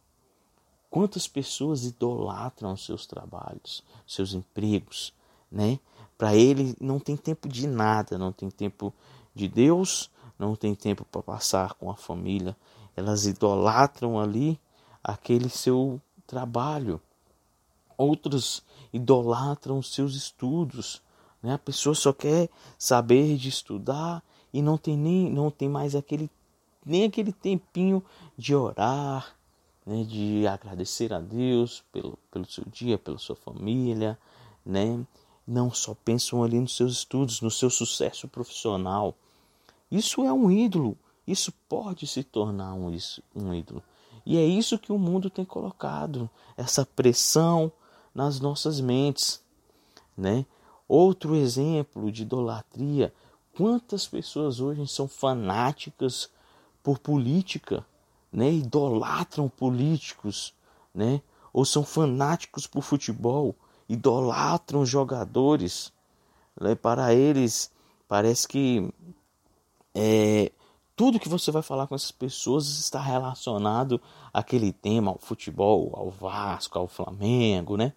Quantas 0.89 1.27
pessoas 1.27 1.85
idolatram 1.85 2.75
seus 2.75 3.05
trabalhos, 3.07 3.83
seus 4.05 4.33
empregos, 4.33 5.13
né? 5.51 5.79
Para 6.17 6.35
ele 6.35 6.75
não 6.79 6.99
tem 6.99 7.15
tempo 7.15 7.47
de 7.47 7.65
nada, 7.65 8.17
não 8.17 8.31
tem 8.31 8.49
tempo 8.49 8.93
de 9.33 9.47
Deus, 9.47 10.11
não 10.39 10.55
tem 10.55 10.73
tempo 10.73 11.03
para 11.03 11.21
passar 11.21 11.73
com 11.73 11.91
a 11.91 11.95
família, 11.95 12.55
elas 12.95 13.25
idolatram 13.25 14.17
ali 14.17 14.57
aquele 15.03 15.49
seu 15.49 16.01
trabalho. 16.25 17.01
Outros 17.97 18.63
idolatram 18.93 19.81
seus 19.81 20.15
estudos. 20.15 21.01
Né? 21.43 21.53
A 21.53 21.59
pessoa 21.59 21.93
só 21.93 22.13
quer 22.13 22.49
saber 22.77 23.35
de 23.35 23.49
estudar 23.49 24.23
e 24.53 24.61
não 24.61 24.77
tem 24.77 24.97
nem 24.97 25.29
não 25.29 25.51
tem 25.51 25.67
mais 25.67 25.93
aquele 25.93 26.31
nem 26.85 27.03
aquele 27.03 27.33
tempinho 27.33 28.03
de 28.37 28.55
orar, 28.55 29.35
né? 29.85 30.03
de 30.03 30.47
agradecer 30.47 31.13
a 31.13 31.19
Deus 31.19 31.83
pelo, 31.91 32.17
pelo 32.31 32.49
seu 32.49 32.63
dia, 32.71 32.97
pela 32.97 33.17
sua 33.17 33.35
família, 33.35 34.17
né? 34.65 35.05
Não 35.45 35.71
só 35.71 35.93
pensam 35.93 36.43
ali 36.43 36.59
nos 36.59 36.75
seus 36.75 36.93
estudos, 36.93 37.41
no 37.41 37.51
seu 37.51 37.69
sucesso 37.69 38.27
profissional. 38.27 39.15
Isso 39.91 40.23
é 40.23 40.31
um 40.31 40.51
ídolo. 40.51 40.97
Isso 41.25 41.51
pode 41.67 42.07
se 42.07 42.23
tornar 42.23 42.73
um, 42.73 42.95
um 43.35 43.53
ídolo. 43.53 43.83
E 44.25 44.37
é 44.37 44.45
isso 44.45 44.77
que 44.77 44.91
o 44.91 44.97
mundo 44.97 45.29
tem 45.29 45.45
colocado, 45.45 46.29
essa 46.57 46.85
pressão 46.85 47.71
nas 48.13 48.39
nossas 48.39 48.79
mentes, 48.79 49.41
né? 50.17 50.45
Outro 50.87 51.35
exemplo 51.35 52.11
de 52.11 52.23
idolatria, 52.23 53.13
quantas 53.55 54.07
pessoas 54.07 54.59
hoje 54.59 54.87
são 54.87 55.07
fanáticas 55.07 56.29
por 56.83 56.99
política, 56.99 57.85
né? 58.31 58.51
Idolatram 58.51 59.47
políticos, 59.47 60.53
né? 60.93 61.21
Ou 61.53 61.65
são 61.65 61.83
fanáticos 61.83 62.67
por 62.67 62.81
futebol, 62.81 63.55
idolatram 63.87 64.85
jogadores, 64.85 65.93
né? 66.59 66.75
Para 66.75 67.13
eles 67.13 67.71
parece 68.07 68.47
que 68.47 68.91
é, 69.93 70.51
tudo 70.95 71.19
que 71.19 71.29
você 71.29 71.51
vai 71.51 71.61
falar 71.61 71.87
com 71.87 71.95
essas 71.95 72.11
pessoas 72.11 72.67
está 72.77 73.01
relacionado 73.01 74.01
àquele 74.33 74.73
tema, 74.73 75.11
ao 75.11 75.17
futebol, 75.17 75.91
ao 75.95 76.11
Vasco, 76.11 76.77
ao 76.77 76.87
Flamengo, 76.87 77.77
né? 77.77 77.93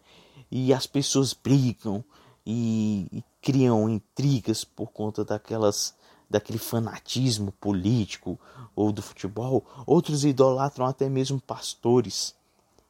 E 0.51 0.73
as 0.73 0.87
pessoas 0.87 1.33
brigam 1.33 2.05
e, 2.47 3.09
e 3.13 3.25
criam 3.41 3.89
intrigas 3.89 4.65
por 4.65 4.93
conta 4.93 5.25
daquelas 5.25 5.95
daquele 6.31 6.59
fanatismo 6.59 7.53
político 7.61 8.41
ou 8.75 8.91
do 8.91 9.03
futebol. 9.03 9.67
Outros 9.87 10.25
idolatram 10.25 10.87
até 10.87 11.09
mesmo 11.09 11.41
pastores, 11.41 12.35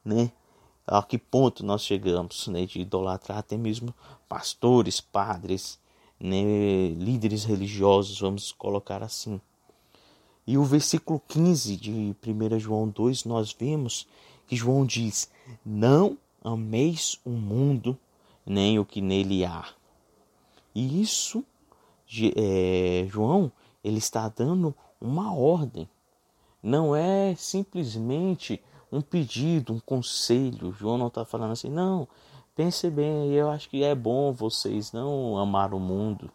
né? 0.05 0.31
A 0.87 1.01
que 1.01 1.17
ponto 1.17 1.65
nós 1.65 1.81
chegamos, 1.81 2.47
né, 2.47 2.65
de 2.65 2.81
idolatrar 2.81 3.37
até 3.37 3.57
mesmo 3.57 3.93
pastores, 4.29 5.01
padres, 5.01 5.79
né, 6.23 6.87
líderes 6.97 7.43
religiosos, 7.43 8.17
vamos 8.17 8.53
colocar 8.53 9.03
assim. 9.03 9.41
E 10.47 10.57
o 10.57 10.63
versículo 10.63 11.21
15 11.27 11.75
de 11.75 12.15
1 12.25 12.59
João 12.59 12.87
2, 12.87 13.25
nós 13.25 13.53
vemos 13.53 14.07
que 14.47 14.55
João 14.55 14.85
diz: 14.85 15.29
Não 15.65 16.17
ameis 16.41 17.19
o 17.25 17.29
mundo, 17.29 17.97
nem 18.45 18.79
o 18.79 18.85
que 18.85 19.01
nele 19.01 19.43
há. 19.43 19.67
E 20.73 21.01
isso, 21.01 21.43
é, 22.35 23.05
João, 23.09 23.51
ele 23.83 23.97
está 23.97 24.29
dando 24.29 24.73
uma 25.01 25.33
ordem. 25.35 25.89
Não 26.61 26.95
é 26.95 27.35
simplesmente 27.35 28.61
um 28.89 29.01
pedido, 29.01 29.73
um 29.73 29.79
conselho. 29.79 30.71
João 30.71 30.97
não 30.97 31.07
está 31.07 31.25
falando 31.25 31.51
assim, 31.51 31.69
não, 31.69 32.07
pense 32.55 32.89
bem, 32.89 33.31
eu 33.31 33.49
acho 33.49 33.69
que 33.69 33.83
é 33.83 33.95
bom 33.95 34.31
vocês 34.31 34.91
não 34.91 35.37
amar 35.37 35.73
o 35.73 35.79
mundo. 35.79 36.31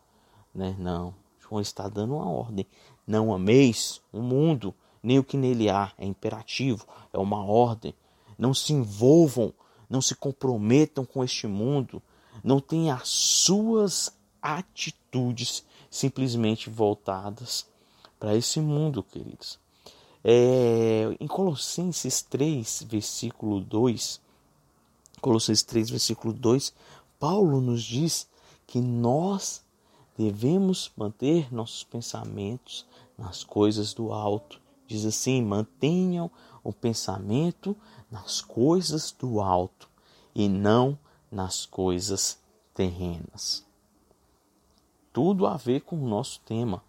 Né? 0.55 0.75
Não, 0.79 1.15
João 1.41 1.61
está 1.61 1.89
dando 1.89 2.15
uma 2.17 2.31
ordem. 2.31 2.67
Não 3.07 3.33
ameis 3.33 4.01
o 4.13 4.21
mundo, 4.21 4.75
nem 5.03 5.19
o 5.19 5.25
que 5.25 5.37
nele 5.37 5.71
há. 5.71 5.93
É 5.97 6.05
imperativo, 6.05 6.87
é 7.13 7.19
uma 7.19 7.45
ordem. 7.45 7.95
Não 8.37 8.53
se 8.53 8.73
envolvam, 8.73 9.53
não 9.89 10.01
se 10.01 10.15
comprometam 10.15 11.05
com 11.05 11.25
este 11.25 11.47
mundo. 11.47 12.03
Não 12.43 12.61
tenham 12.61 12.97
as 12.97 13.09
suas 13.09 14.17
atitudes 14.43 15.65
simplesmente 15.91 16.69
voltadas 16.69 17.67
para 18.19 18.37
esse 18.37 18.61
mundo, 18.61 19.03
queridos. 19.03 19.59
É, 20.23 21.17
em 21.19 21.27
Colossenses 21.27 22.23
3, 22.23 22.85
versículo 22.89 23.61
2, 23.61 24.21
Colossenses 25.21 25.63
3, 25.65 25.91
versículo 25.91 26.33
2, 26.33 26.73
Paulo 27.19 27.61
nos 27.61 27.83
diz 27.83 28.29
que 28.67 28.81
nós 28.81 29.63
devemos 30.17 30.91
manter 30.97 31.53
nossos 31.53 31.85
pensamentos 31.85 32.87
nas 33.17 33.43
coisas 33.43 33.95
do 33.95 34.13
alto. 34.13 34.61
Diz 34.87 35.05
assim: 35.05 35.43
mantenham 35.43 36.31
o 36.63 36.73
pensamento 36.73 37.77
nas 38.11 38.41
coisas 38.41 39.13
do 39.13 39.41
alto 39.41 39.89
e 40.35 40.49
não 40.49 40.99
nas 41.31 41.67
coisas 41.67 42.39
terrenas. 42.75 43.65
Tudo 45.13 45.47
a 45.47 45.57
ver 45.57 45.81
com 45.81 45.97
o 45.97 46.09
nosso 46.09 46.41
tema. 46.41 46.83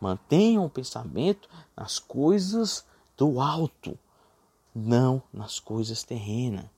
Mantenham 0.00 0.64
o 0.64 0.70
pensamento 0.70 1.48
nas 1.76 1.98
coisas 1.98 2.84
do 3.16 3.40
alto, 3.40 3.98
não 4.74 5.22
nas 5.32 5.58
coisas 5.58 6.02
terrenas. 6.02 6.75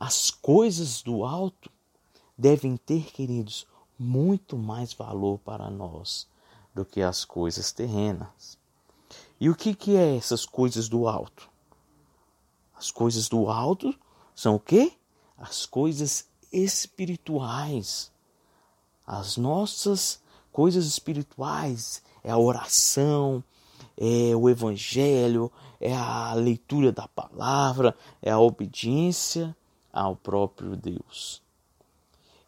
As 0.00 0.30
coisas 0.30 1.02
do 1.02 1.24
alto 1.24 1.68
devem 2.36 2.76
ter, 2.76 3.10
queridos, 3.10 3.66
muito 3.98 4.56
mais 4.56 4.92
valor 4.92 5.40
para 5.40 5.68
nós 5.68 6.28
do 6.72 6.84
que 6.84 7.02
as 7.02 7.24
coisas 7.24 7.72
terrenas. 7.72 8.56
E 9.40 9.50
o 9.50 9.56
que, 9.56 9.74
que 9.74 9.96
é 9.96 10.16
essas 10.16 10.46
coisas 10.46 10.88
do 10.88 11.08
alto? 11.08 11.50
As 12.76 12.92
coisas 12.92 13.28
do 13.28 13.50
alto 13.50 13.92
são 14.36 14.54
o 14.54 14.60
quê? 14.60 14.92
As 15.36 15.66
coisas 15.66 16.28
espirituais. 16.52 18.12
As 19.04 19.36
nossas 19.36 20.22
coisas 20.52 20.86
espirituais, 20.86 22.04
é 22.22 22.30
a 22.30 22.38
oração, 22.38 23.42
é 23.96 24.36
o 24.36 24.48
evangelho, 24.48 25.50
é 25.80 25.92
a 25.92 26.34
leitura 26.34 26.92
da 26.92 27.08
palavra, 27.08 27.96
é 28.22 28.30
a 28.30 28.38
obediência 28.38 29.56
ao 30.00 30.16
próprio 30.16 30.76
Deus. 30.76 31.42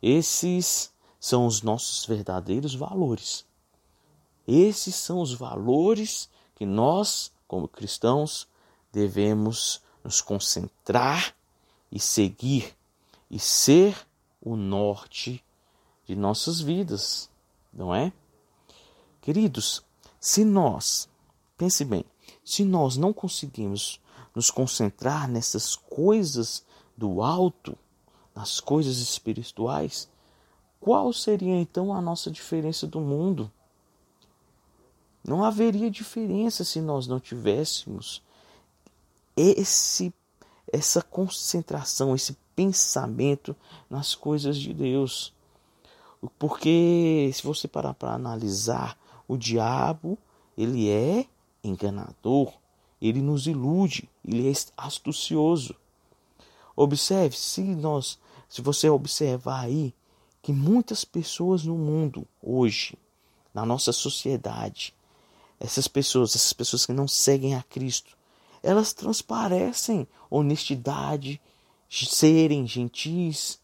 Esses 0.03 0.93
são 1.19 1.47
os 1.47 1.63
nossos 1.63 2.07
verdadeiros 2.07 2.75
valores. 2.75 3.45
Esses 4.47 4.95
são 4.95 5.21
os 5.21 5.33
valores 5.33 6.29
que 6.55 6.65
nós, 6.65 7.33
como 7.47 7.69
cristãos, 7.69 8.49
devemos 8.93 9.83
nos 10.03 10.21
concentrar 10.21 11.35
e 11.93 12.01
seguir 12.01 12.75
e 13.31 13.39
ser 13.39 14.07
o 14.41 14.57
norte 14.57 15.45
de 16.07 16.17
nossas 16.17 16.61
vidas 16.61 17.31
não 17.73 17.95
é? 17.95 18.13
Queridos, 19.21 19.85
se 20.19 20.45
nós, 20.45 21.09
pense 21.57 21.85
bem, 21.85 22.05
se 22.45 22.65
nós 22.65 22.97
não 22.97 23.13
conseguimos 23.13 24.01
nos 24.35 24.51
concentrar 24.51 25.29
nessas 25.29 25.75
coisas 25.75 26.65
do 27.01 27.23
alto, 27.23 27.77
nas 28.35 28.61
coisas 28.61 28.99
espirituais, 28.99 30.07
qual 30.79 31.11
seria 31.15 31.57
então 31.57 31.95
a 31.95 32.01
nossa 32.01 32.31
diferença 32.31 32.87
do 32.87 33.01
mundo? 33.01 33.51
Não 35.25 35.43
haveria 35.43 35.91
diferença 35.91 36.63
se 36.63 36.81
nós 36.81 37.07
não 37.07 37.19
tivéssemos 37.19 38.23
esse 39.35 40.13
essa 40.73 41.03
concentração, 41.03 42.15
esse 42.15 42.37
pensamento 42.55 43.57
nas 43.89 44.15
coisas 44.15 44.57
de 44.57 44.73
Deus. 44.73 45.33
Porque 46.39 47.29
se 47.35 47.43
você 47.43 47.67
parar 47.67 47.95
para 47.95 48.15
analisar, 48.15 48.97
o 49.27 49.37
diabo, 49.37 50.17
ele 50.57 50.89
é 50.89 51.27
enganador, 51.65 52.53
ele 53.03 53.21
nos 53.21 53.49
ilude, 53.49 54.09
ele 54.25 54.49
é 54.49 54.53
astucioso. 54.77 55.75
Observe, 56.83 57.37
se 57.37 57.61
nós, 57.61 58.19
se 58.49 58.63
você 58.63 58.89
observar 58.89 59.65
aí 59.65 59.95
que 60.41 60.51
muitas 60.51 61.05
pessoas 61.05 61.63
no 61.63 61.77
mundo 61.77 62.27
hoje, 62.43 62.97
na 63.53 63.67
nossa 63.67 63.93
sociedade, 63.93 64.95
essas 65.61 65.87
pessoas, 65.87 66.35
essas 66.35 66.55
pessoas 66.55 66.87
que 66.87 66.95
não 66.95 67.07
seguem 67.07 67.55
a 67.55 67.63
Cristo, 67.63 68.17
elas 68.63 68.95
transparecem 68.95 70.09
honestidade, 70.31 71.39
serem 71.87 72.67
gentis, 72.67 73.61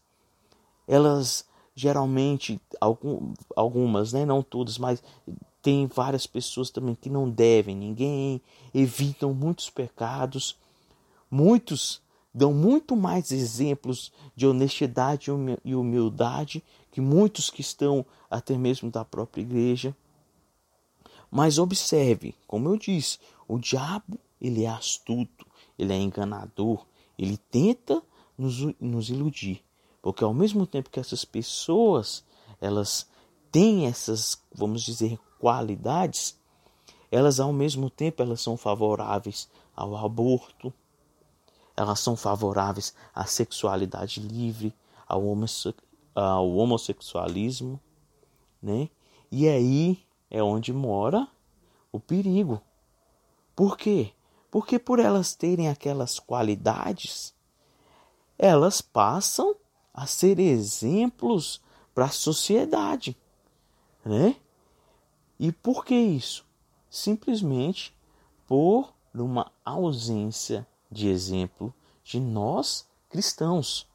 elas 0.87 1.43
geralmente 1.73 2.61
algum, 2.79 3.33
algumas, 3.55 4.13
né, 4.13 4.27
não 4.27 4.43
todas, 4.43 4.77
mas 4.77 5.01
tem 5.59 5.87
várias 5.87 6.27
pessoas 6.27 6.69
também 6.69 6.93
que 6.93 7.09
não 7.09 7.27
devem 7.27 7.75
ninguém, 7.75 8.39
evitam 8.75 9.33
muitos 9.33 9.71
pecados. 9.71 10.55
Muitos 11.31 11.99
dão 12.37 12.53
muito 12.53 12.95
mais 12.95 13.31
exemplos 13.31 14.11
de 14.35 14.45
honestidade 14.45 15.31
e 15.65 15.73
humildade 15.73 16.63
que 16.91 17.01
muitos 17.01 17.49
que 17.49 17.61
estão 17.61 18.05
até 18.29 18.55
mesmo 18.55 18.91
da 18.91 19.03
própria 19.03 19.41
igreja. 19.41 19.97
Mas 21.31 21.57
observe, 21.57 22.35
como 22.45 22.69
eu 22.69 22.77
disse, 22.77 23.17
o 23.47 23.57
diabo 23.57 24.19
ele 24.39 24.65
é 24.65 24.69
astuto, 24.69 25.47
ele 25.79 25.91
é 25.91 25.97
enganador, 25.97 26.85
ele 27.17 27.37
tenta 27.37 28.03
nos, 28.37 28.59
nos 28.79 29.09
iludir. 29.09 29.63
Porque 29.99 30.23
ao 30.23 30.31
mesmo 30.31 30.67
tempo 30.67 30.91
que 30.91 30.99
essas 30.99 31.25
pessoas, 31.25 32.23
elas 32.61 33.07
têm 33.51 33.87
essas, 33.87 34.39
vamos 34.53 34.83
dizer, 34.83 35.17
qualidades, 35.39 36.39
elas 37.11 37.39
ao 37.39 37.51
mesmo 37.51 37.89
tempo 37.89 38.21
elas 38.21 38.41
são 38.41 38.55
favoráveis 38.55 39.49
ao 39.75 39.97
aborto, 39.97 40.71
elas 41.77 41.99
são 41.99 42.15
favoráveis 42.15 42.93
à 43.13 43.25
sexualidade 43.25 44.19
livre, 44.19 44.73
ao, 45.07 45.23
homosse 45.23 45.75
ao 46.15 46.49
homossexualismo, 46.55 47.79
né? 48.59 48.89
E 49.31 49.47
aí 49.47 50.03
é 50.31 50.41
onde 50.41 50.73
mora 50.73 51.27
o 51.91 51.99
perigo. 51.99 52.59
Por 53.55 53.77
quê? 53.77 54.11
Porque 54.49 54.79
por 54.79 54.97
elas 54.97 55.35
terem 55.35 55.69
aquelas 55.69 56.19
qualidades, 56.19 57.33
elas 58.39 58.81
passam 58.81 59.55
a 59.93 60.07
ser 60.07 60.39
exemplos 60.39 61.61
para 61.93 62.05
a 62.05 62.09
sociedade, 62.09 63.15
né? 64.03 64.35
E 65.39 65.51
por 65.51 65.85
que 65.85 65.93
isso? 65.93 66.43
Simplesmente 66.89 67.95
por 68.47 68.91
uma 69.13 69.51
ausência 69.63 70.65
de 70.91 71.07
exemplo 71.07 71.73
de 72.03 72.19
nós 72.19 72.87
cristãos. 73.09 73.87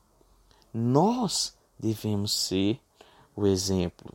Nós 0.73 1.57
devemos 1.79 2.33
ser 2.33 2.81
o 3.35 3.47
exemplo. 3.47 4.13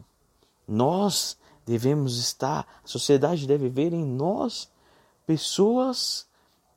Nós 0.67 1.37
devemos 1.65 2.17
estar, 2.17 2.67
a 2.83 2.87
sociedade 2.87 3.47
deve 3.47 3.69
ver 3.69 3.93
em 3.93 4.05
nós 4.05 4.69
pessoas 5.25 6.27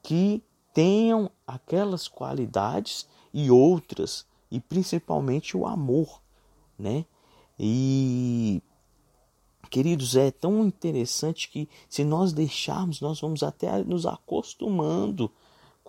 que 0.03 0.43
tenham 0.73 1.31
aquelas 1.47 2.09
qualidades 2.09 3.07
e 3.33 3.51
outras, 3.51 4.27
e 4.51 4.59
principalmente 4.59 5.57
o 5.57 5.67
amor, 5.67 6.21
né? 6.79 7.05
E 7.59 8.63
queridos, 9.71 10.17
é 10.17 10.33
tão 10.33 10.65
interessante 10.65 11.49
que 11.49 11.69
se 11.89 12.03
nós 12.03 12.33
deixarmos, 12.33 13.01
nós 13.01 13.21
vamos 13.21 13.43
até 13.43 13.85
nos 13.85 14.05
acostumando 14.05 15.31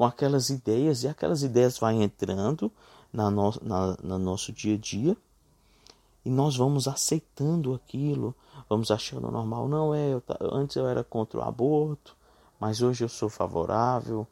com 0.02 0.06
aquelas 0.06 0.50
ideias 0.50 1.04
e 1.04 1.08
aquelas 1.08 1.44
ideias 1.44 1.78
vão 1.78 2.02
entrando 2.02 2.72
na 3.14 3.30
no, 3.30 3.54
na, 3.62 3.96
no 4.02 4.18
nosso 4.18 4.52
dia 4.52 4.74
a 4.74 4.78
dia 4.80 5.16
e 6.26 6.30
nós 6.32 6.58
vamos 6.58 6.88
aceitando 6.88 7.76
aquilo, 7.76 8.34
vamos 8.68 8.90
achando 8.90 9.30
normal. 9.30 9.68
Não 9.68 9.94
é, 9.94 10.14
eu, 10.14 10.24
antes 10.54 10.76
eu 10.76 10.88
era 10.88 11.04
contra 11.04 11.40
o 11.40 11.44
aborto, 11.44 12.18
mas 12.60 12.82
hoje 12.82 13.04
eu 13.04 13.10
sou 13.10 13.30
favorável. 13.30 14.26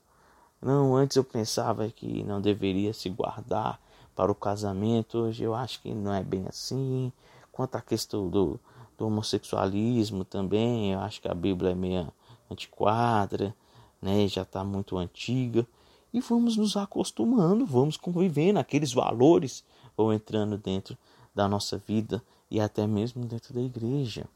Não, 0.60 0.96
antes 0.96 1.18
eu 1.18 1.24
pensava 1.24 1.88
que 1.88 2.24
não 2.24 2.42
deveria 2.42 2.92
se 2.92 3.08
guardar 3.08 3.80
para 4.16 4.32
o 4.32 4.36
casamento, 4.36 5.20
hoje 5.20 5.44
eu 5.44 5.54
acho 5.54 5.84
que 5.84 5.94
não 5.94 6.12
é 6.12 6.24
bem 6.24 6.48
assim. 6.50 7.14
Quanto 7.52 7.76
à 7.76 7.82
questão 7.82 8.28
do, 8.28 8.60
do 8.98 9.06
homossexualismo 9.06 10.26
também, 10.26 10.94
eu 10.94 11.00
acho 11.00 11.22
que 11.22 11.28
a 11.28 11.36
Bíblia 11.36 11.74
é 11.74 11.76
meio 11.76 12.12
antiquada, 12.50 13.56
né? 14.02 14.28
já 14.28 14.44
está 14.44 14.64
muito 14.64 14.98
antiga. 14.98 15.68
E 16.12 16.20
vamos 16.20 16.58
nos 16.58 16.76
acostumando, 16.76 17.66
vamos 17.66 17.96
convivendo, 17.96 18.60
aqueles 18.60 18.92
valores 18.92 19.64
vão 19.96 20.12
entrando 20.12 20.58
dentro 20.58 20.98
da 21.36 21.48
nossa 21.48 21.78
vida 21.78 22.24
e 22.50 22.60
até 22.60 22.88
mesmo 22.88 23.26
dentro 23.26 23.54
da 23.54 23.62
igreja. 23.62 24.28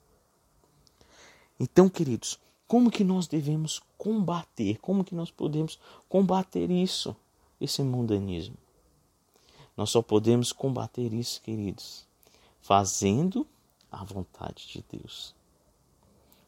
Então, 1.59 1.89
queridos, 1.89 2.39
como 2.67 2.91
que 2.91 3.03
nós 3.03 3.27
devemos 3.27 3.81
combater? 3.97 4.77
Como 4.79 5.03
que 5.03 5.15
nós 5.15 5.31
podemos 5.31 5.79
combater 6.07 6.69
isso, 6.69 7.15
esse 7.59 7.81
mundanismo? 7.81 8.57
Nós 9.75 9.89
só 9.89 10.01
podemos 10.01 10.51
combater 10.51 11.13
isso, 11.13 11.41
queridos, 11.41 12.05
fazendo 12.61 13.47
a 13.91 14.03
vontade 14.03 14.67
de 14.67 14.83
Deus, 14.97 15.35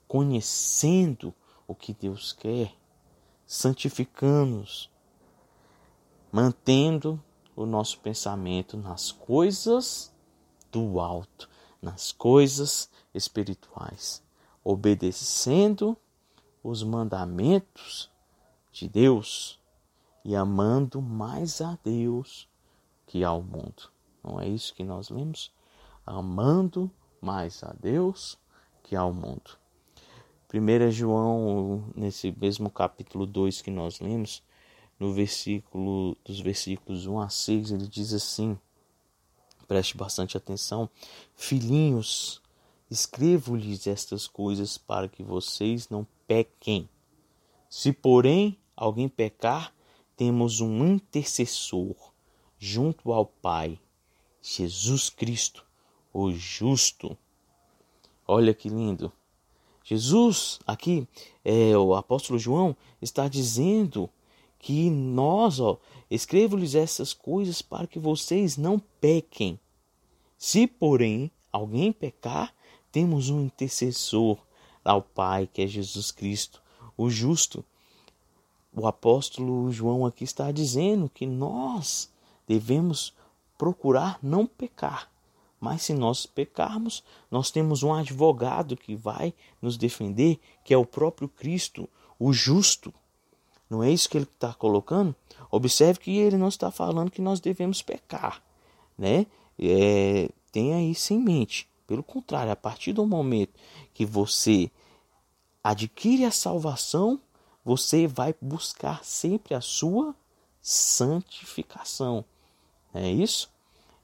conhecendo 0.08 1.34
o 1.68 1.74
que 1.74 1.94
Deus 1.94 2.34
quer, 2.34 2.76
santificando-nos, 3.46 4.90
mantendo 6.32 7.22
o 7.56 7.66
nosso 7.66 8.00
pensamento 8.00 8.76
nas 8.76 9.12
coisas 9.12 10.14
do 10.72 11.00
alto, 11.00 11.50
nas 11.82 12.12
coisas 12.12 12.90
espirituais, 13.14 14.22
obedecendo 14.64 15.98
os 16.64 16.84
mandamentos 16.84 18.12
de 18.72 18.90
Deus 18.90 19.60
e 20.24 20.36
amando 20.36 21.02
mais 21.02 21.62
a 21.62 21.78
Deus 21.84 22.50
que 23.06 23.24
ao 23.24 23.42
mundo. 23.42 23.90
Não 24.24 24.40
é 24.40 24.48
isso 24.50 24.74
que 24.74 24.84
nós 24.84 25.10
lemos? 25.10 25.54
Amando 26.06 26.92
mais 27.22 27.64
a 27.64 27.74
Deus 27.80 28.38
que 28.84 28.96
ao 28.96 29.14
mundo. 29.14 29.58
1 30.60 30.92
João, 30.92 31.84
nesse 31.96 32.32
mesmo 32.32 32.70
capítulo 32.70 33.26
2 33.26 33.62
que 33.62 33.72
nós 33.72 34.00
lemos, 34.00 34.42
no 35.00 35.12
versículo 35.14 36.16
dos 36.24 36.40
versículos 36.40 37.06
1 37.06 37.20
a 37.20 37.30
6, 37.30 37.72
ele 37.72 37.88
diz 37.88 38.14
assim: 38.14 38.58
Preste 39.68 39.98
bastante 39.98 40.38
atenção. 40.38 40.90
Filhinhos, 41.36 42.42
escrevo-lhes 42.90 43.88
estas 43.88 44.28
coisas 44.28 44.78
para 44.78 45.10
que 45.10 45.24
vocês 45.24 45.90
não 45.90 46.08
pequem. 46.28 46.88
Se, 47.70 47.92
porém, 47.92 48.58
alguém 48.76 49.10
pecar, 49.10 49.74
temos 50.16 50.62
um 50.62 50.86
intercessor 50.86 51.96
junto 52.58 53.12
ao 53.12 53.26
Pai, 53.26 53.80
Jesus 54.42 55.10
Cristo, 55.10 55.66
o 56.14 56.32
justo. 56.32 57.18
Olha 58.28 58.54
que 58.54 58.70
lindo. 58.70 59.12
Jesus, 59.86 60.60
aqui, 60.66 61.08
é, 61.44 61.78
o 61.78 61.94
apóstolo 61.94 62.40
João, 62.40 62.76
está 63.00 63.28
dizendo 63.28 64.10
que 64.58 64.90
nós, 64.90 65.60
ó, 65.60 65.78
escrevo-lhes 66.10 66.74
essas 66.74 67.14
coisas 67.14 67.62
para 67.62 67.86
que 67.86 68.00
vocês 68.00 68.58
não 68.58 68.80
pequem. 69.00 69.60
Se, 70.40 70.66
porém, 70.66 71.30
alguém 71.52 71.94
pecar, 71.94 72.52
temos 72.92 73.30
um 73.30 73.42
intercessor 73.42 74.40
ao 74.84 75.04
Pai, 75.04 75.48
que 75.54 75.62
é 75.62 75.68
Jesus 75.68 76.12
Cristo, 76.12 76.60
o 76.98 77.08
justo. 77.08 77.64
O 78.76 78.88
apóstolo 78.88 79.72
João 79.72 80.04
aqui 80.04 80.24
está 80.24 80.52
dizendo 80.52 81.08
que 81.14 81.28
nós 81.28 82.12
devemos 82.48 83.14
procurar 83.56 84.18
não 84.22 84.48
pecar. 84.48 85.12
Mas 85.66 85.82
se 85.82 85.96
nós 85.96 86.28
pecarmos, 86.28 87.04
nós 87.32 87.50
temos 87.50 87.82
um 87.82 87.92
advogado 87.92 88.78
que 88.78 88.96
vai 88.96 89.34
nos 89.60 89.78
defender, 89.78 90.40
que 90.64 90.72
é 90.72 90.78
o 90.78 90.86
próprio 90.86 91.28
Cristo, 91.28 91.90
o 92.20 92.32
justo. 92.32 92.94
Não 93.68 93.82
é 93.82 93.90
isso 93.90 94.08
que 94.08 94.16
ele 94.16 94.30
está 94.32 94.54
colocando? 94.54 95.16
Observe 95.50 96.00
que 96.00 96.20
ele 96.20 96.38
não 96.38 96.50
está 96.50 96.70
falando 96.70 97.10
que 97.10 97.20
nós 97.20 97.40
devemos 97.40 97.82
pecar, 97.82 98.44
né? 98.96 99.26
É, 99.58 100.30
tenha 100.52 100.80
isso 100.88 101.16
em 101.16 101.20
mente. 101.20 101.68
Pelo 101.88 102.04
contrário, 102.04 102.52
a 102.52 102.56
partir 102.56 102.94
do 102.94 103.04
momento 103.04 103.60
que 103.92 104.06
você 104.06 104.70
adquire 105.64 106.26
a 106.26 106.32
salvação, 106.32 107.20
você 107.64 108.06
vai 108.06 108.36
buscar 108.40 109.04
sempre 109.04 109.56
a 109.56 109.62
sua 109.62 110.16
santificação. 110.62 112.24
É 112.94 113.10
isso? 113.10 113.50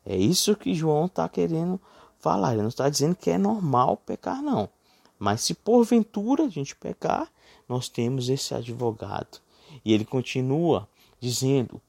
É 0.06 0.16
isso 0.16 0.56
que 0.56 0.74
João 0.74 1.06
está 1.06 1.28
querendo 1.30 1.80
falar. 2.20 2.54
Ele 2.54 2.62
não 2.62 2.70
está 2.70 2.90
dizendo 2.90 3.16
que 3.16 3.30
é 3.30 3.38
normal 3.38 3.98
pecar, 3.98 4.42
não. 4.42 4.70
Mas 5.18 5.42
se 5.42 5.54
porventura 5.54 6.46
a 6.46 6.50
gente 6.50 6.76
pecar, 6.76 7.32
nós 7.68 7.88
temos 7.88 8.30
esse 8.30 8.54
advogado 8.54 9.40
e 9.86 9.94
ele 9.94 10.06
continua 10.06 10.88
dizendo: 11.20 11.82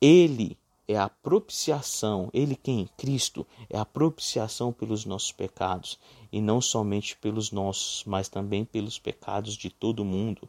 Ele 0.00 0.58
é 0.88 0.96
a 0.96 1.08
propiciação, 1.08 2.30
ele 2.32 2.54
quem? 2.54 2.88
Cristo 2.96 3.46
é 3.68 3.78
a 3.78 3.84
propiciação 3.84 4.72
pelos 4.72 5.04
nossos 5.04 5.32
pecados, 5.32 5.98
e 6.30 6.40
não 6.40 6.60
somente 6.60 7.16
pelos 7.16 7.50
nossos, 7.50 8.04
mas 8.04 8.28
também 8.28 8.64
pelos 8.64 8.98
pecados 8.98 9.54
de 9.54 9.70
todo 9.70 10.04
mundo. 10.04 10.48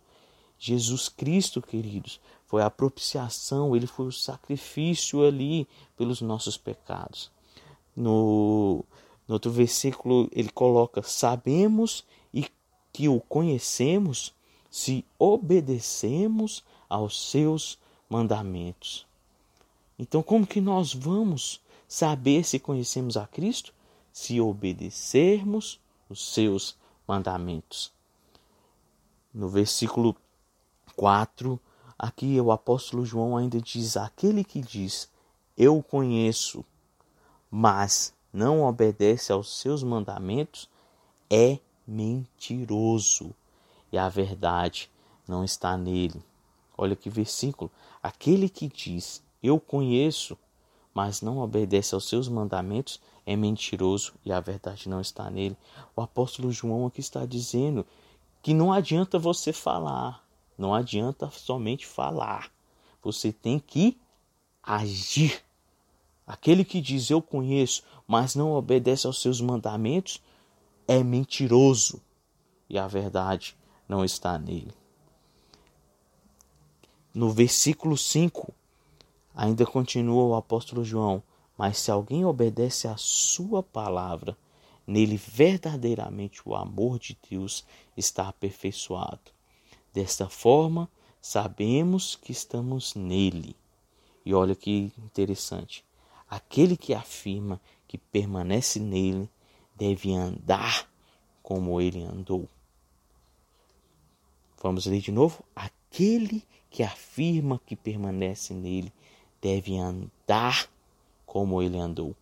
Jesus 0.60 1.10
Cristo, 1.10 1.62
queridos, 1.62 2.20
foi 2.46 2.62
a 2.62 2.70
propiciação, 2.70 3.76
ele 3.76 3.88
foi 3.88 4.08
o 4.08 4.12
sacrifício 4.12 5.26
ali 5.26 5.68
pelos 5.96 6.22
nossos 6.22 6.58
pecados. 6.58 7.30
No, 7.96 8.84
no 9.28 9.34
outro 9.34 9.52
versículo, 9.52 10.30
ele 10.32 10.50
coloca: 10.50 11.02
Sabemos 11.04 12.06
e 12.34 12.48
que 12.94 13.08
o 13.08 13.20
conhecemos 13.20 14.34
se 14.70 15.06
obedecemos 15.20 16.64
aos 16.90 17.30
seus 17.30 17.78
mandamentos. 18.10 19.06
Então, 20.00 20.22
como 20.22 20.48
que 20.48 20.62
nós 20.62 20.94
vamos 20.94 21.60
saber 21.88 22.44
se 22.44 22.60
conhecemos 22.60 23.18
a 23.18 23.26
Cristo? 23.26 23.74
Se 24.14 24.40
obedecermos 24.40 25.80
os 26.10 26.34
seus 26.34 26.76
mandamentos. 27.08 27.92
No 29.34 29.50
versículo 29.50 30.16
4, 30.98 31.60
aqui 31.98 32.42
o 32.42 32.52
apóstolo 32.52 33.06
João 33.06 33.38
ainda 33.38 33.62
diz: 33.62 33.96
Aquele 33.96 34.44
que 34.44 34.60
diz, 34.60 35.08
Eu 35.56 35.82
conheço, 35.84 36.66
mas 37.52 38.14
não 38.34 38.64
obedece 38.64 39.32
aos 39.32 39.60
seus 39.60 39.84
mandamentos, 39.84 40.68
é 41.30 41.60
mentiroso 41.88 43.34
e 43.92 43.98
a 43.98 44.10
verdade 44.10 44.90
não 45.28 45.44
está 45.44 45.78
nele. 45.78 46.22
Olha 46.76 46.96
que 46.96 47.12
versículo. 47.12 47.72
Aquele 48.02 48.50
que 48.50 48.68
diz, 48.68 49.22
Eu 49.42 49.60
conheço, 49.60 50.36
mas 50.96 51.22
não 51.22 51.38
obedece 51.38 51.94
aos 51.94 52.10
seus 52.10 52.28
mandamentos, 52.28 53.00
é 53.24 53.36
mentiroso 53.36 54.14
e 54.26 54.32
a 54.32 54.40
verdade 54.40 54.90
não 54.90 55.00
está 55.00 55.30
nele. 55.30 55.56
O 55.96 56.02
apóstolo 56.02 56.52
João 56.52 56.88
aqui 56.88 57.02
está 57.02 57.24
dizendo 57.24 57.86
que 58.42 58.52
não 58.52 58.74
adianta 58.74 59.20
você 59.20 59.54
falar, 59.54 60.27
não 60.58 60.74
adianta 60.74 61.30
somente 61.30 61.86
falar. 61.86 62.52
Você 63.02 63.32
tem 63.32 63.60
que 63.60 63.98
agir. 64.62 65.44
Aquele 66.26 66.66
que 66.66 66.82
diz 66.82 67.10
eu 67.10 67.22
conheço, 67.22 67.84
mas 68.08 68.36
não 68.36 68.52
obedece 68.52 69.08
aos 69.08 69.22
seus 69.22 69.40
mandamentos, 69.40 70.22
é 70.88 71.04
mentiroso 71.04 72.02
e 72.70 72.78
a 72.78 72.88
verdade 72.88 73.56
não 73.88 74.04
está 74.04 74.38
nele. 74.38 74.74
No 77.14 77.32
versículo 77.32 77.98
5, 77.98 78.54
ainda 79.34 79.66
continua 79.66 80.24
o 80.24 80.36
apóstolo 80.36 80.84
João: 80.84 81.24
Mas 81.58 81.78
se 81.78 81.90
alguém 81.90 82.26
obedece 82.26 82.88
à 82.88 82.96
sua 82.98 83.64
palavra, 83.64 84.38
Nele 84.88 85.18
verdadeiramente 85.18 86.42
o 86.46 86.56
amor 86.56 86.98
de 86.98 87.18
Deus 87.30 87.66
está 87.98 88.30
aperfeiçoado. 88.30 89.37
Desta 89.98 90.30
forma, 90.30 90.88
sabemos 91.20 92.16
que 92.16 92.32
estamos 92.32 92.94
nele. 92.94 93.56
E 94.24 94.32
olha 94.32 94.54
que 94.54 94.94
interessante. 94.96 95.84
Aquele 96.30 96.78
que 96.78 96.94
afirma 96.94 97.60
que 97.88 97.98
permanece 97.98 98.80
nele 98.80 99.28
deve 99.76 100.14
andar 100.14 100.88
como 101.42 101.82
ele 101.82 102.04
andou. 102.04 102.48
Vamos 104.62 104.86
ler 104.86 105.02
de 105.02 105.12
novo? 105.12 105.44
Aquele 105.56 106.44
que 106.70 106.84
afirma 106.84 107.60
que 107.66 107.76
permanece 107.76 108.54
nele 108.54 108.94
deve 109.42 109.80
andar 109.80 110.70
como 111.26 111.60
ele 111.60 111.80
andou. 111.80 112.16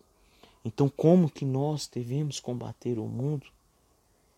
Então, 0.64 0.88
como 0.88 1.28
que 1.28 1.44
nós 1.44 1.86
devemos 1.86 2.40
combater 2.40 2.98
o 2.98 3.04
mundo? 3.04 3.46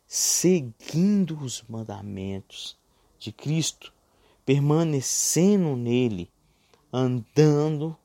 Seguindo 0.09 1.39
os 1.41 1.63
mandamentos 1.69 2.77
de 3.19 3.33
Cristo, 3.33 3.93
permanecendo 4.45 5.77
nele, 5.77 6.31
andando 6.93 7.97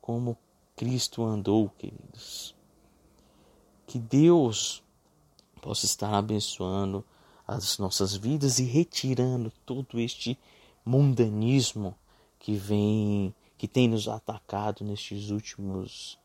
como 0.00 0.36
Cristo 0.76 1.22
andou, 1.22 1.68
queridos. 1.78 2.54
Que 3.86 3.98
Deus 3.98 4.82
possa 5.60 5.86
estar 5.86 6.12
abençoando 6.14 7.04
as 7.46 7.78
nossas 7.78 8.16
vidas 8.16 8.58
e 8.58 8.64
retirando 8.64 9.52
todo 9.64 10.00
este 10.00 10.38
mundanismo 10.84 11.94
que 12.38 12.54
vem, 12.54 13.34
que 13.56 13.68
tem 13.68 13.88
nos 13.88 14.08
atacado 14.08 14.84
nestes 14.84 15.30
últimos 15.30 16.18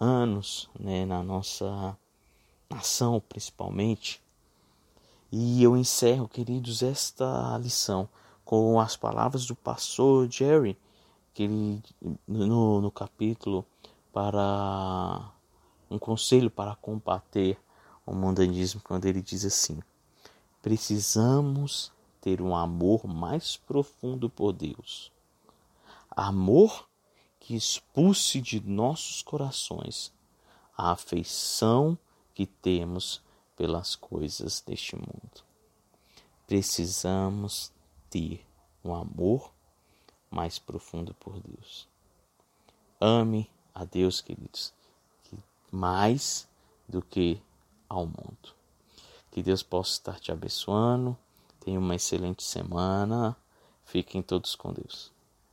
anos, 0.00 0.70
né, 0.78 1.04
na 1.04 1.22
nossa 1.22 1.96
nação 2.70 3.22
principalmente. 3.28 4.22
E 5.34 5.62
eu 5.62 5.74
encerro, 5.78 6.28
queridos, 6.28 6.82
esta 6.82 7.56
lição 7.56 8.06
com 8.44 8.78
as 8.78 8.98
palavras 8.98 9.46
do 9.46 9.56
pastor 9.56 10.30
Jerry, 10.30 10.76
que 11.32 11.44
ele 11.44 11.82
no, 12.28 12.82
no 12.82 12.90
capítulo 12.90 13.64
para 14.12 15.32
um 15.90 15.98
conselho 15.98 16.50
para 16.50 16.76
combater 16.76 17.58
o 18.04 18.14
mundanismo, 18.14 18.82
quando 18.84 19.06
ele 19.06 19.22
diz 19.22 19.42
assim: 19.46 19.80
precisamos 20.60 21.90
ter 22.20 22.42
um 22.42 22.54
amor 22.54 23.06
mais 23.06 23.56
profundo 23.56 24.28
por 24.28 24.52
Deus. 24.52 25.10
Amor 26.10 26.86
que 27.40 27.56
expulse 27.56 28.38
de 28.38 28.60
nossos 28.60 29.22
corações 29.22 30.12
a 30.76 30.92
afeição 30.92 31.96
que 32.34 32.44
temos 32.44 33.22
pelas 33.62 33.94
coisas 33.94 34.60
deste 34.60 34.96
mundo. 34.96 35.44
Precisamos 36.48 37.70
ter 38.10 38.44
um 38.84 38.92
amor 38.92 39.52
mais 40.28 40.58
profundo 40.58 41.14
por 41.14 41.38
Deus. 41.38 41.86
Ame 43.00 43.48
a 43.72 43.84
Deus, 43.84 44.20
queridos, 44.20 44.74
mais 45.70 46.48
do 46.88 47.00
que 47.00 47.40
ao 47.88 48.04
mundo. 48.04 48.52
Que 49.30 49.44
Deus 49.44 49.62
possa 49.62 49.92
estar 49.92 50.18
te 50.18 50.32
abençoando. 50.32 51.16
Tenha 51.60 51.78
uma 51.78 51.94
excelente 51.94 52.42
semana. 52.42 53.36
Fiquem 53.84 54.22
todos 54.22 54.56
com 54.56 54.72
Deus. 54.72 55.12